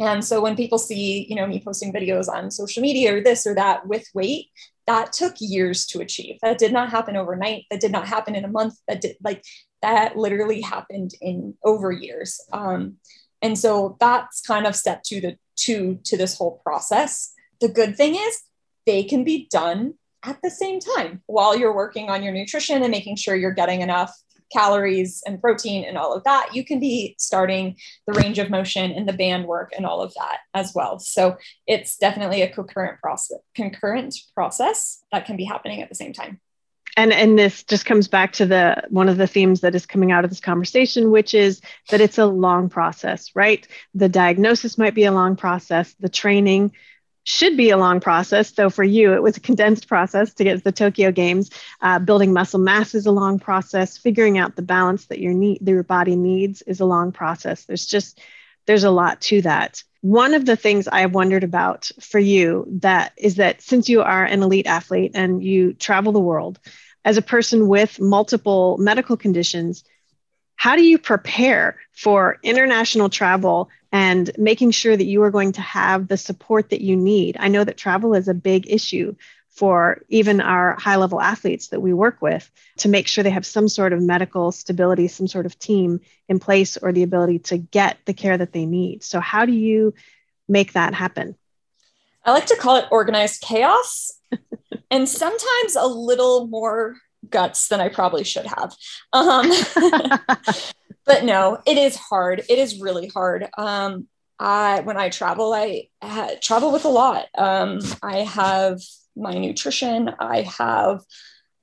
[0.00, 3.46] And so when people see, you know, me posting videos on social media or this
[3.46, 4.48] or that with weight,
[4.86, 6.38] that took years to achieve.
[6.42, 7.64] That did not happen overnight.
[7.70, 8.74] That did not happen in a month.
[8.88, 9.44] That did like
[9.82, 12.40] that literally happened in over years.
[12.52, 12.96] Um,
[13.40, 17.32] and so that's kind of step two to two to this whole process.
[17.60, 18.42] The good thing is
[18.86, 19.94] they can be done
[20.24, 23.82] at the same time while you're working on your nutrition and making sure you're getting
[23.82, 24.12] enough
[24.52, 28.92] calories and protein and all of that, you can be starting the range of motion
[28.92, 30.98] and the band work and all of that as well.
[30.98, 36.12] So it's definitely a concurrent process, concurrent process that can be happening at the same
[36.12, 36.40] time
[36.96, 40.12] and and this just comes back to the one of the themes that is coming
[40.12, 41.60] out of this conversation which is
[41.90, 46.72] that it's a long process right the diagnosis might be a long process the training
[47.24, 50.58] should be a long process so for you it was a condensed process to get
[50.58, 51.50] to the tokyo games.
[51.80, 53.98] Uh, building muscle mass is a long process.
[53.98, 57.64] Figuring out the balance that your need that your body needs is a long process.
[57.64, 58.20] There's just
[58.66, 59.82] there's a lot to that.
[60.02, 64.02] One of the things I have wondered about for you that is that since you
[64.02, 66.60] are an elite athlete and you travel the world,
[67.06, 69.84] as a person with multiple medical conditions,
[70.56, 75.60] how do you prepare for international travel and making sure that you are going to
[75.60, 77.36] have the support that you need?
[77.38, 79.14] I know that travel is a big issue
[79.50, 83.46] for even our high level athletes that we work with to make sure they have
[83.46, 87.56] some sort of medical stability, some sort of team in place, or the ability to
[87.56, 89.04] get the care that they need.
[89.04, 89.94] So, how do you
[90.48, 91.36] make that happen?
[92.24, 94.10] I like to call it organized chaos
[94.90, 96.96] and sometimes a little more
[97.30, 98.74] guts than I probably should have.
[99.12, 99.52] Um,
[101.06, 102.40] but no, it is hard.
[102.48, 103.48] It is really hard.
[103.56, 107.26] Um, I when I travel, I ha- travel with a lot.
[107.36, 108.80] Um, I have
[109.16, 110.10] my nutrition.
[110.18, 111.00] I have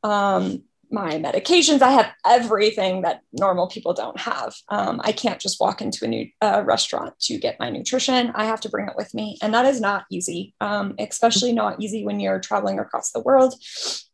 [0.04, 1.82] um, my medications.
[1.82, 4.54] I have everything that normal people don't have.
[4.70, 8.32] Um, I can't just walk into a new uh, restaurant to get my nutrition.
[8.36, 9.38] I have to bring it with me.
[9.42, 13.56] And that is not easy, um, especially not easy when you're traveling across the world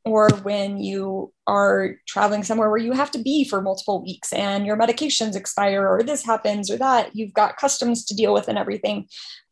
[0.05, 4.65] or when you are traveling somewhere where you have to be for multiple weeks and
[4.65, 7.15] your medications expire or this happens or that.
[7.15, 9.07] You've got customs to deal with and everything.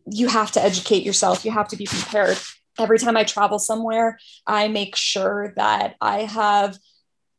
[0.10, 1.44] You have to educate yourself.
[1.44, 2.38] You have to be prepared.
[2.78, 6.78] Every time I travel somewhere, I make sure that I have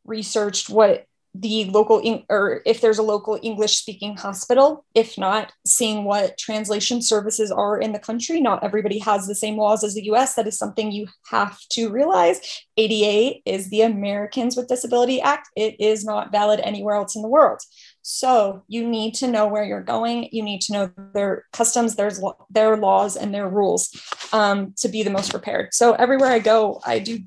[0.06, 1.06] researched what
[1.40, 4.84] the local or if there's a local english speaking hospital.
[4.94, 8.40] If not seeing what translation services are in the country.
[8.40, 11.90] Not everybody has the same laws as the us that is something you have to
[11.90, 12.40] realize.
[12.76, 15.48] ADA is the americans with disability act.
[15.56, 17.60] It is not valid anywhere else in the world.
[18.02, 20.28] So you need to know where you're going.
[20.30, 23.90] You need to know their customs there's their laws and their rules
[24.32, 25.74] um, to be the most prepared.
[25.74, 27.20] So everywhere i go i do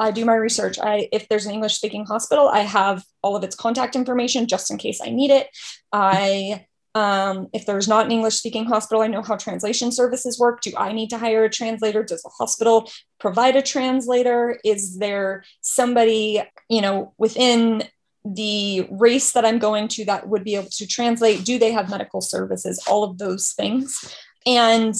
[0.00, 0.78] I do my research.
[0.78, 4.70] I if there's an English speaking hospital, I have all of its contact information just
[4.70, 5.48] in case I need it.
[5.92, 10.62] I um, if there's not an English speaking hospital, I know how translation services work.
[10.62, 12.02] Do I need to hire a translator?
[12.02, 12.90] Does the hospital
[13.20, 14.58] provide a translator?
[14.64, 17.84] Is there somebody, you know, within
[18.24, 21.44] the race that I'm going to that would be able to translate?
[21.44, 22.82] Do they have medical services?
[22.88, 24.14] All of those things.
[24.44, 24.94] And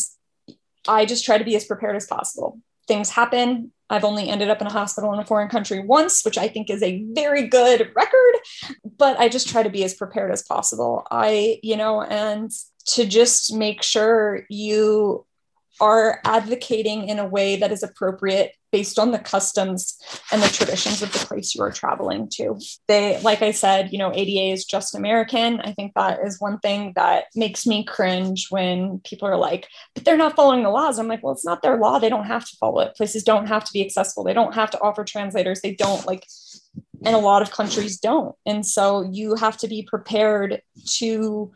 [0.86, 2.60] I just try to be as prepared as possible.
[2.86, 3.72] Things happen.
[3.90, 6.70] I've only ended up in a hospital in a foreign country once, which I think
[6.70, 8.34] is a very good record,
[8.96, 11.06] but I just try to be as prepared as possible.
[11.10, 12.50] I, you know, and
[12.86, 15.24] to just make sure you
[15.80, 19.96] are advocating in a way that is appropriate based on the customs
[20.32, 22.58] and the traditions of the place you are traveling to.
[22.86, 25.60] They, like I said, you know, ADA is just American.
[25.60, 30.04] I think that is one thing that makes me cringe when people are like, but
[30.04, 30.98] they're not following the laws.
[30.98, 31.98] I'm like, well, it's not their law.
[31.98, 32.96] They don't have to follow it.
[32.96, 34.24] Places don't have to be accessible.
[34.24, 35.60] They don't have to offer translators.
[35.60, 36.26] They don't like,
[37.04, 38.34] and a lot of countries don't.
[38.44, 40.62] And so you have to be prepared
[40.96, 41.52] to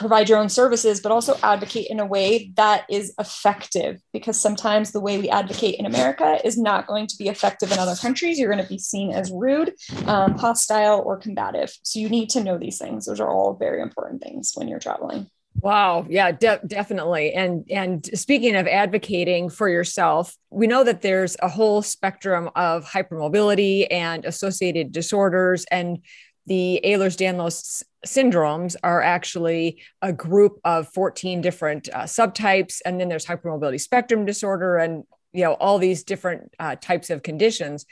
[0.00, 4.00] provide your own services, but also advocate in a way that is effective.
[4.12, 7.78] Because sometimes the way we advocate in America is not going to be effective in
[7.78, 8.38] other countries.
[8.38, 9.74] You're going to be seen as rude,
[10.06, 11.70] um, hostile, or combative.
[11.82, 13.06] So you need to know these things.
[13.06, 15.28] Those are all very important things when you're traveling.
[15.60, 17.32] Wow, yeah, de- definitely.
[17.32, 22.84] And and speaking of advocating for yourself, we know that there's a whole spectrum of
[22.86, 25.98] hypermobility and associated disorders and
[26.46, 33.26] the Ehlers-Danlos syndromes are actually a group of 14 different uh, subtypes and then there's
[33.26, 37.86] hypermobility spectrum disorder and you know all these different uh, types of conditions.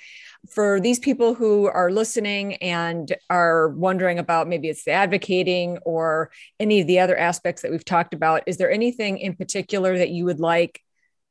[0.50, 6.30] For these people who are listening and are wondering about maybe it's the advocating or
[6.58, 10.10] any of the other aspects that we've talked about is there anything in particular that
[10.10, 10.80] you would like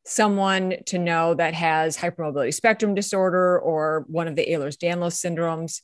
[0.05, 5.81] someone to know that has hypermobility spectrum disorder or one of the Ehlers-Danlos syndromes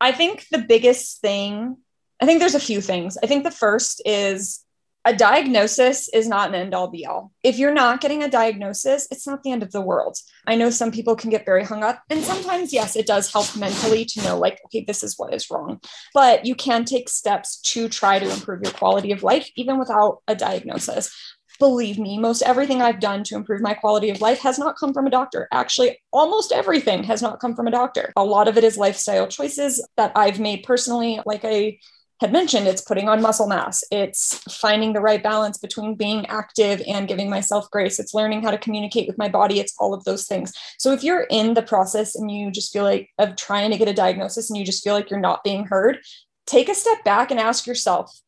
[0.00, 1.76] I think the biggest thing,
[2.20, 3.18] I think there's a few things.
[3.22, 4.64] I think the first is
[5.06, 7.32] a diagnosis is not an end all be all.
[7.42, 10.18] If you're not getting a diagnosis, it's not the end of the world.
[10.46, 13.56] I know some people can get very hung up, and sometimes, yes, it does help
[13.56, 15.80] mentally to know, like, okay, this is what is wrong.
[16.12, 20.22] But you can take steps to try to improve your quality of life, even without
[20.28, 21.14] a diagnosis.
[21.60, 24.92] Believe me, most everything I've done to improve my quality of life has not come
[24.92, 25.46] from a doctor.
[25.52, 28.12] Actually, almost everything has not come from a doctor.
[28.16, 31.20] A lot of it is lifestyle choices that I've made personally.
[31.24, 31.78] Like I
[32.20, 36.82] had mentioned, it's putting on muscle mass, it's finding the right balance between being active
[36.86, 40.04] and giving myself grace, it's learning how to communicate with my body, it's all of
[40.04, 40.52] those things.
[40.78, 43.88] So if you're in the process and you just feel like of trying to get
[43.88, 45.98] a diagnosis and you just feel like you're not being heard,
[46.46, 48.20] take a step back and ask yourself,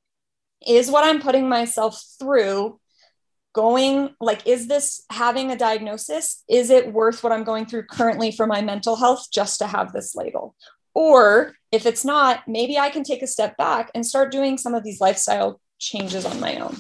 [0.67, 2.79] is what I'm putting myself through
[3.53, 8.33] going like is this having a diagnosis is it worth what i'm going through currently
[8.33, 10.55] for my mental health just to have this label
[10.95, 14.75] or if it's not, maybe I can take a step back and start doing some
[14.75, 16.77] of these lifestyle changes on my own.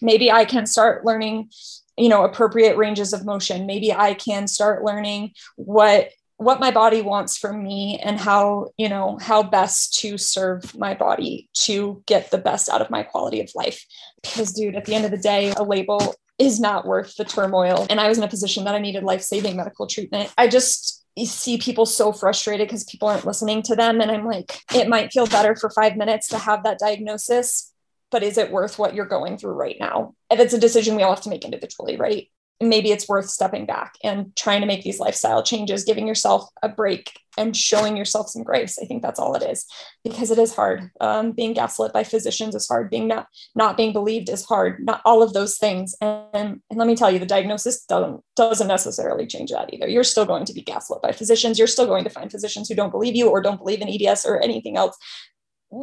[0.00, 1.50] Maybe I can start learning,
[1.98, 3.66] you know, appropriate ranges of motion.
[3.66, 8.88] Maybe I can start learning what what my body wants from me and how you
[8.88, 13.40] know how best to serve my body to get the best out of my quality
[13.40, 13.84] of life
[14.22, 17.86] because dude at the end of the day a label is not worth the turmoil
[17.88, 21.56] and i was in a position that i needed life-saving medical treatment i just see
[21.56, 24.00] people so frustrated because people aren't listening to them.
[24.00, 27.72] And I'm like, it might feel better for five minutes to have that diagnosis,
[28.10, 30.14] but is it worth what you're going through right now?
[30.30, 32.28] And it's a decision we all have to make individually, right?
[32.60, 36.68] Maybe it's worth stepping back and trying to make these lifestyle changes, giving yourself a
[36.68, 38.78] break and showing yourself some grace.
[38.80, 39.66] I think that's all it is
[40.02, 40.90] because it is hard.
[41.00, 42.88] Um, being gaslit by physicians is hard.
[42.88, 44.84] Being not not being believed is hard.
[44.84, 45.94] Not all of those things.
[46.00, 49.88] And, and let me tell you, the diagnosis doesn't doesn't necessarily change that either.
[49.88, 51.58] You're still going to be gaslit by physicians.
[51.58, 54.24] You're still going to find physicians who don't believe you or don't believe in EDS
[54.24, 54.96] or anything else.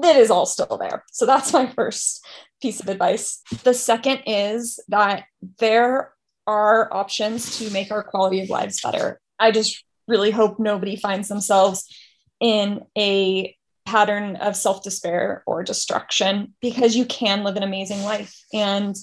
[0.02, 1.04] That is all still there.
[1.12, 2.26] So that's my first
[2.62, 3.42] piece of advice.
[3.64, 5.26] The second is that
[5.60, 6.14] there
[6.48, 9.20] are options to make our quality of lives better.
[9.40, 11.88] I just really hope nobody finds themselves
[12.40, 18.36] in a pattern of self despair or destruction because you can live an amazing life.
[18.54, 18.96] And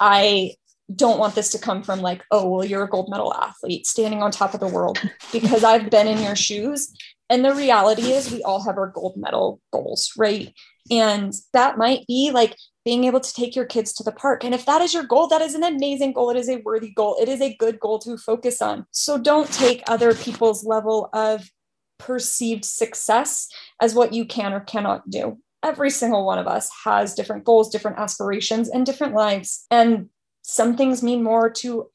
[0.00, 0.54] I
[0.94, 4.22] don't want this to come from like, oh, well, you're a gold medal athlete standing
[4.22, 4.98] on top of the world
[5.32, 6.92] because I've been in your shoes.
[7.30, 10.54] And the reality is, we all have our gold medal goals, right?
[10.90, 12.56] And that might be like
[12.88, 14.42] being able to take your kids to the park.
[14.44, 16.30] And if that is your goal, that is an amazing goal.
[16.30, 17.18] It is a worthy goal.
[17.20, 18.86] It is a good goal to focus on.
[18.92, 21.50] So don't take other people's level of
[21.98, 23.46] perceived success
[23.78, 25.36] as what you can or cannot do.
[25.62, 29.66] Every single one of us has different goals, different aspirations, and different lives.
[29.70, 30.08] And
[30.40, 31.90] some things mean more to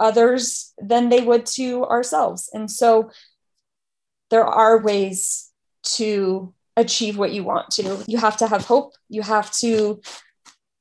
[0.00, 2.50] others than they would to ourselves.
[2.52, 3.12] And so
[4.30, 5.52] there are ways
[5.98, 8.02] to achieve what you want to.
[8.08, 8.94] You have to have hope.
[9.08, 10.00] You have to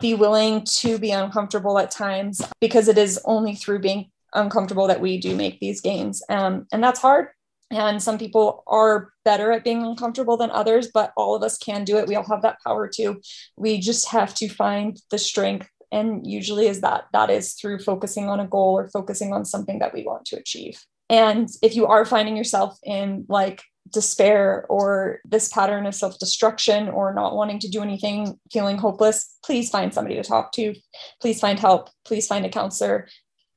[0.03, 4.99] be willing to be uncomfortable at times because it is only through being uncomfortable that
[4.99, 6.21] we do make these gains.
[6.27, 7.27] Um, and that's hard.
[7.71, 11.85] And some people are better at being uncomfortable than others, but all of us can
[11.85, 12.07] do it.
[12.09, 13.21] We all have that power too.
[13.55, 15.69] We just have to find the strength.
[15.89, 19.79] And usually is that that is through focusing on a goal or focusing on something
[19.79, 20.83] that we want to achieve.
[21.09, 26.89] And if you are finding yourself in like despair or this pattern of self destruction
[26.89, 30.73] or not wanting to do anything, feeling hopeless, please find somebody to talk to.
[31.21, 31.89] Please find help.
[32.05, 33.07] Please find a counselor.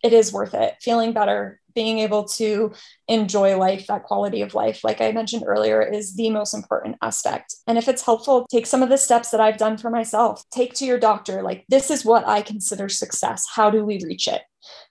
[0.02, 0.74] It is worth it.
[0.80, 2.72] Feeling better, being able to
[3.08, 7.54] enjoy life, that quality of life, like I mentioned earlier, is the most important aspect.
[7.66, 10.42] And if it's helpful, take some of the steps that I've done for myself.
[10.50, 13.46] Take to your doctor, like, this is what I consider success.
[13.54, 14.42] How do we reach it?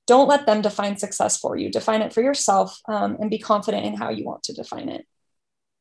[0.08, 1.72] Don't let them define success for you.
[1.72, 5.06] Define it for yourself um, and be confident in how you want to define it.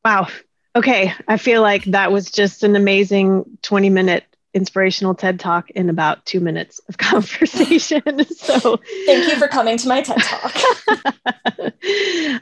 [0.04, 0.28] Wow.
[0.76, 1.12] Okay.
[1.28, 6.24] I feel like that was just an amazing 20 minute inspirational TED talk in about
[6.24, 8.02] two minutes of conversation.
[8.36, 10.52] so thank you for coming to my TED talk.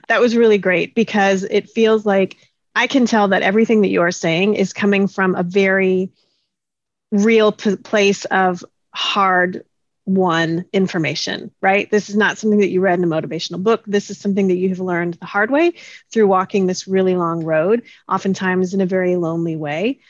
[0.09, 2.37] that was really great because it feels like
[2.75, 6.11] I can tell that everything that you are saying is coming from a very
[7.11, 9.65] real p- place of hard
[10.05, 11.91] won information, right?
[11.91, 13.85] This is not something that you read in a motivational book.
[13.87, 15.75] This is something that you have learned the hard way
[16.11, 20.01] through walking this really long road, oftentimes in a very lonely way.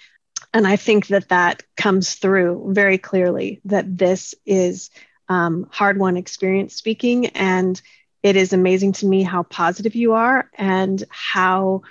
[0.55, 4.91] And I think that that comes through very clearly that this is
[5.29, 7.27] um, hard won experience speaking.
[7.29, 7.81] And
[8.23, 11.83] it is amazing to me how positive you are and how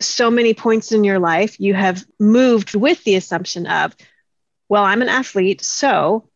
[0.00, 3.96] so many points in your life you have moved with the assumption of,
[4.68, 6.27] well, I'm an athlete, so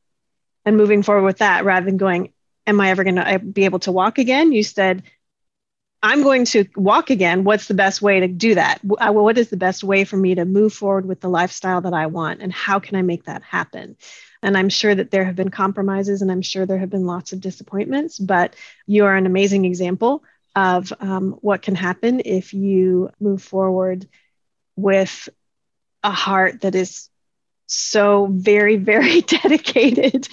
[0.65, 2.33] and moving forward with that rather than going,
[2.67, 4.53] Am I ever going to be able to walk again?
[4.53, 5.03] You said,
[6.01, 7.45] I'm going to walk again.
[7.45, 8.79] What's the best way to do that?
[8.83, 12.07] What is the best way for me to move forward with the lifestyle that I
[12.07, 12.43] want?
[12.43, 13.97] And how can I make that happen?
[14.43, 17.33] And I'm sure that there have been compromises and I'm sure there have been lots
[17.33, 18.57] of disappointments, but
[18.87, 20.25] you are an amazing example
[20.57, 24.09] of um, what can happen if you move forward
[24.75, 25.29] with
[26.03, 27.09] a heart that is
[27.73, 30.29] so very, very dedicated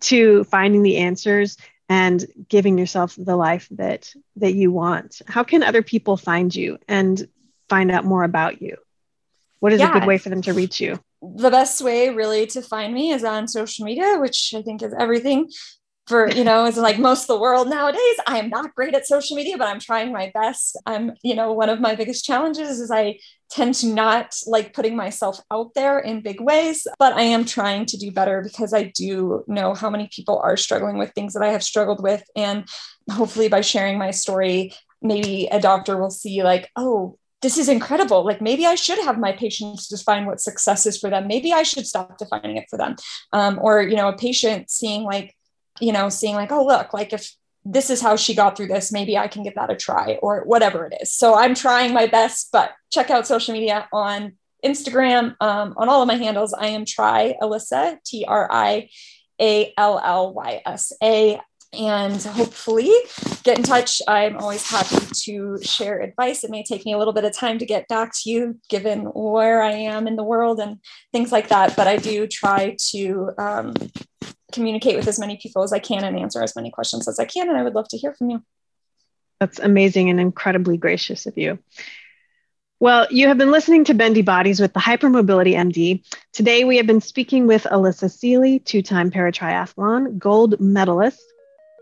[0.00, 1.56] to finding the answers
[1.88, 5.20] and giving yourself the life that that you want.
[5.26, 7.28] How can other people find you and
[7.68, 8.76] find out more about you?
[9.60, 9.90] What is yeah.
[9.90, 10.98] a good way for them to reach you?
[11.22, 14.94] The best way really to find me is on social media, which I think is
[14.98, 15.50] everything
[16.06, 19.06] for you know it's like most of the world nowadays i am not great at
[19.06, 22.80] social media but i'm trying my best i'm you know one of my biggest challenges
[22.80, 23.16] is i
[23.50, 27.86] tend to not like putting myself out there in big ways but i am trying
[27.86, 31.42] to do better because i do know how many people are struggling with things that
[31.42, 32.66] i have struggled with and
[33.10, 38.24] hopefully by sharing my story maybe a doctor will see like oh this is incredible.
[38.24, 41.26] Like maybe I should have my patients define what success is for them.
[41.26, 42.94] Maybe I should stop defining it for them.
[43.32, 45.34] Um, or you know, a patient seeing like
[45.82, 48.92] you know, seeing like, oh, look, like if this is how she got through this,
[48.92, 51.12] maybe I can give that a try or whatever it is.
[51.12, 56.00] So I'm trying my best, but check out social media on Instagram, um, on all
[56.00, 56.54] of my handles.
[56.54, 58.88] I am Try Allysa, T R I
[59.40, 61.40] A L L Y S A.
[61.72, 62.92] And hopefully
[63.44, 64.02] get in touch.
[64.06, 66.44] I'm always happy to share advice.
[66.44, 69.04] It may take me a little bit of time to get back to you, given
[69.06, 70.80] where I am in the world and
[71.12, 71.74] things like that.
[71.74, 73.74] But I do try to um,
[74.52, 77.24] communicate with as many people as I can and answer as many questions as I
[77.24, 77.48] can.
[77.48, 78.42] And I would love to hear from you.
[79.40, 81.58] That's amazing and incredibly gracious of you.
[82.78, 86.04] Well, you have been listening to Bendy Bodies with the Hypermobility MD.
[86.32, 91.22] Today, we have been speaking with Allysa Seely, two time paratriathlon gold medalist,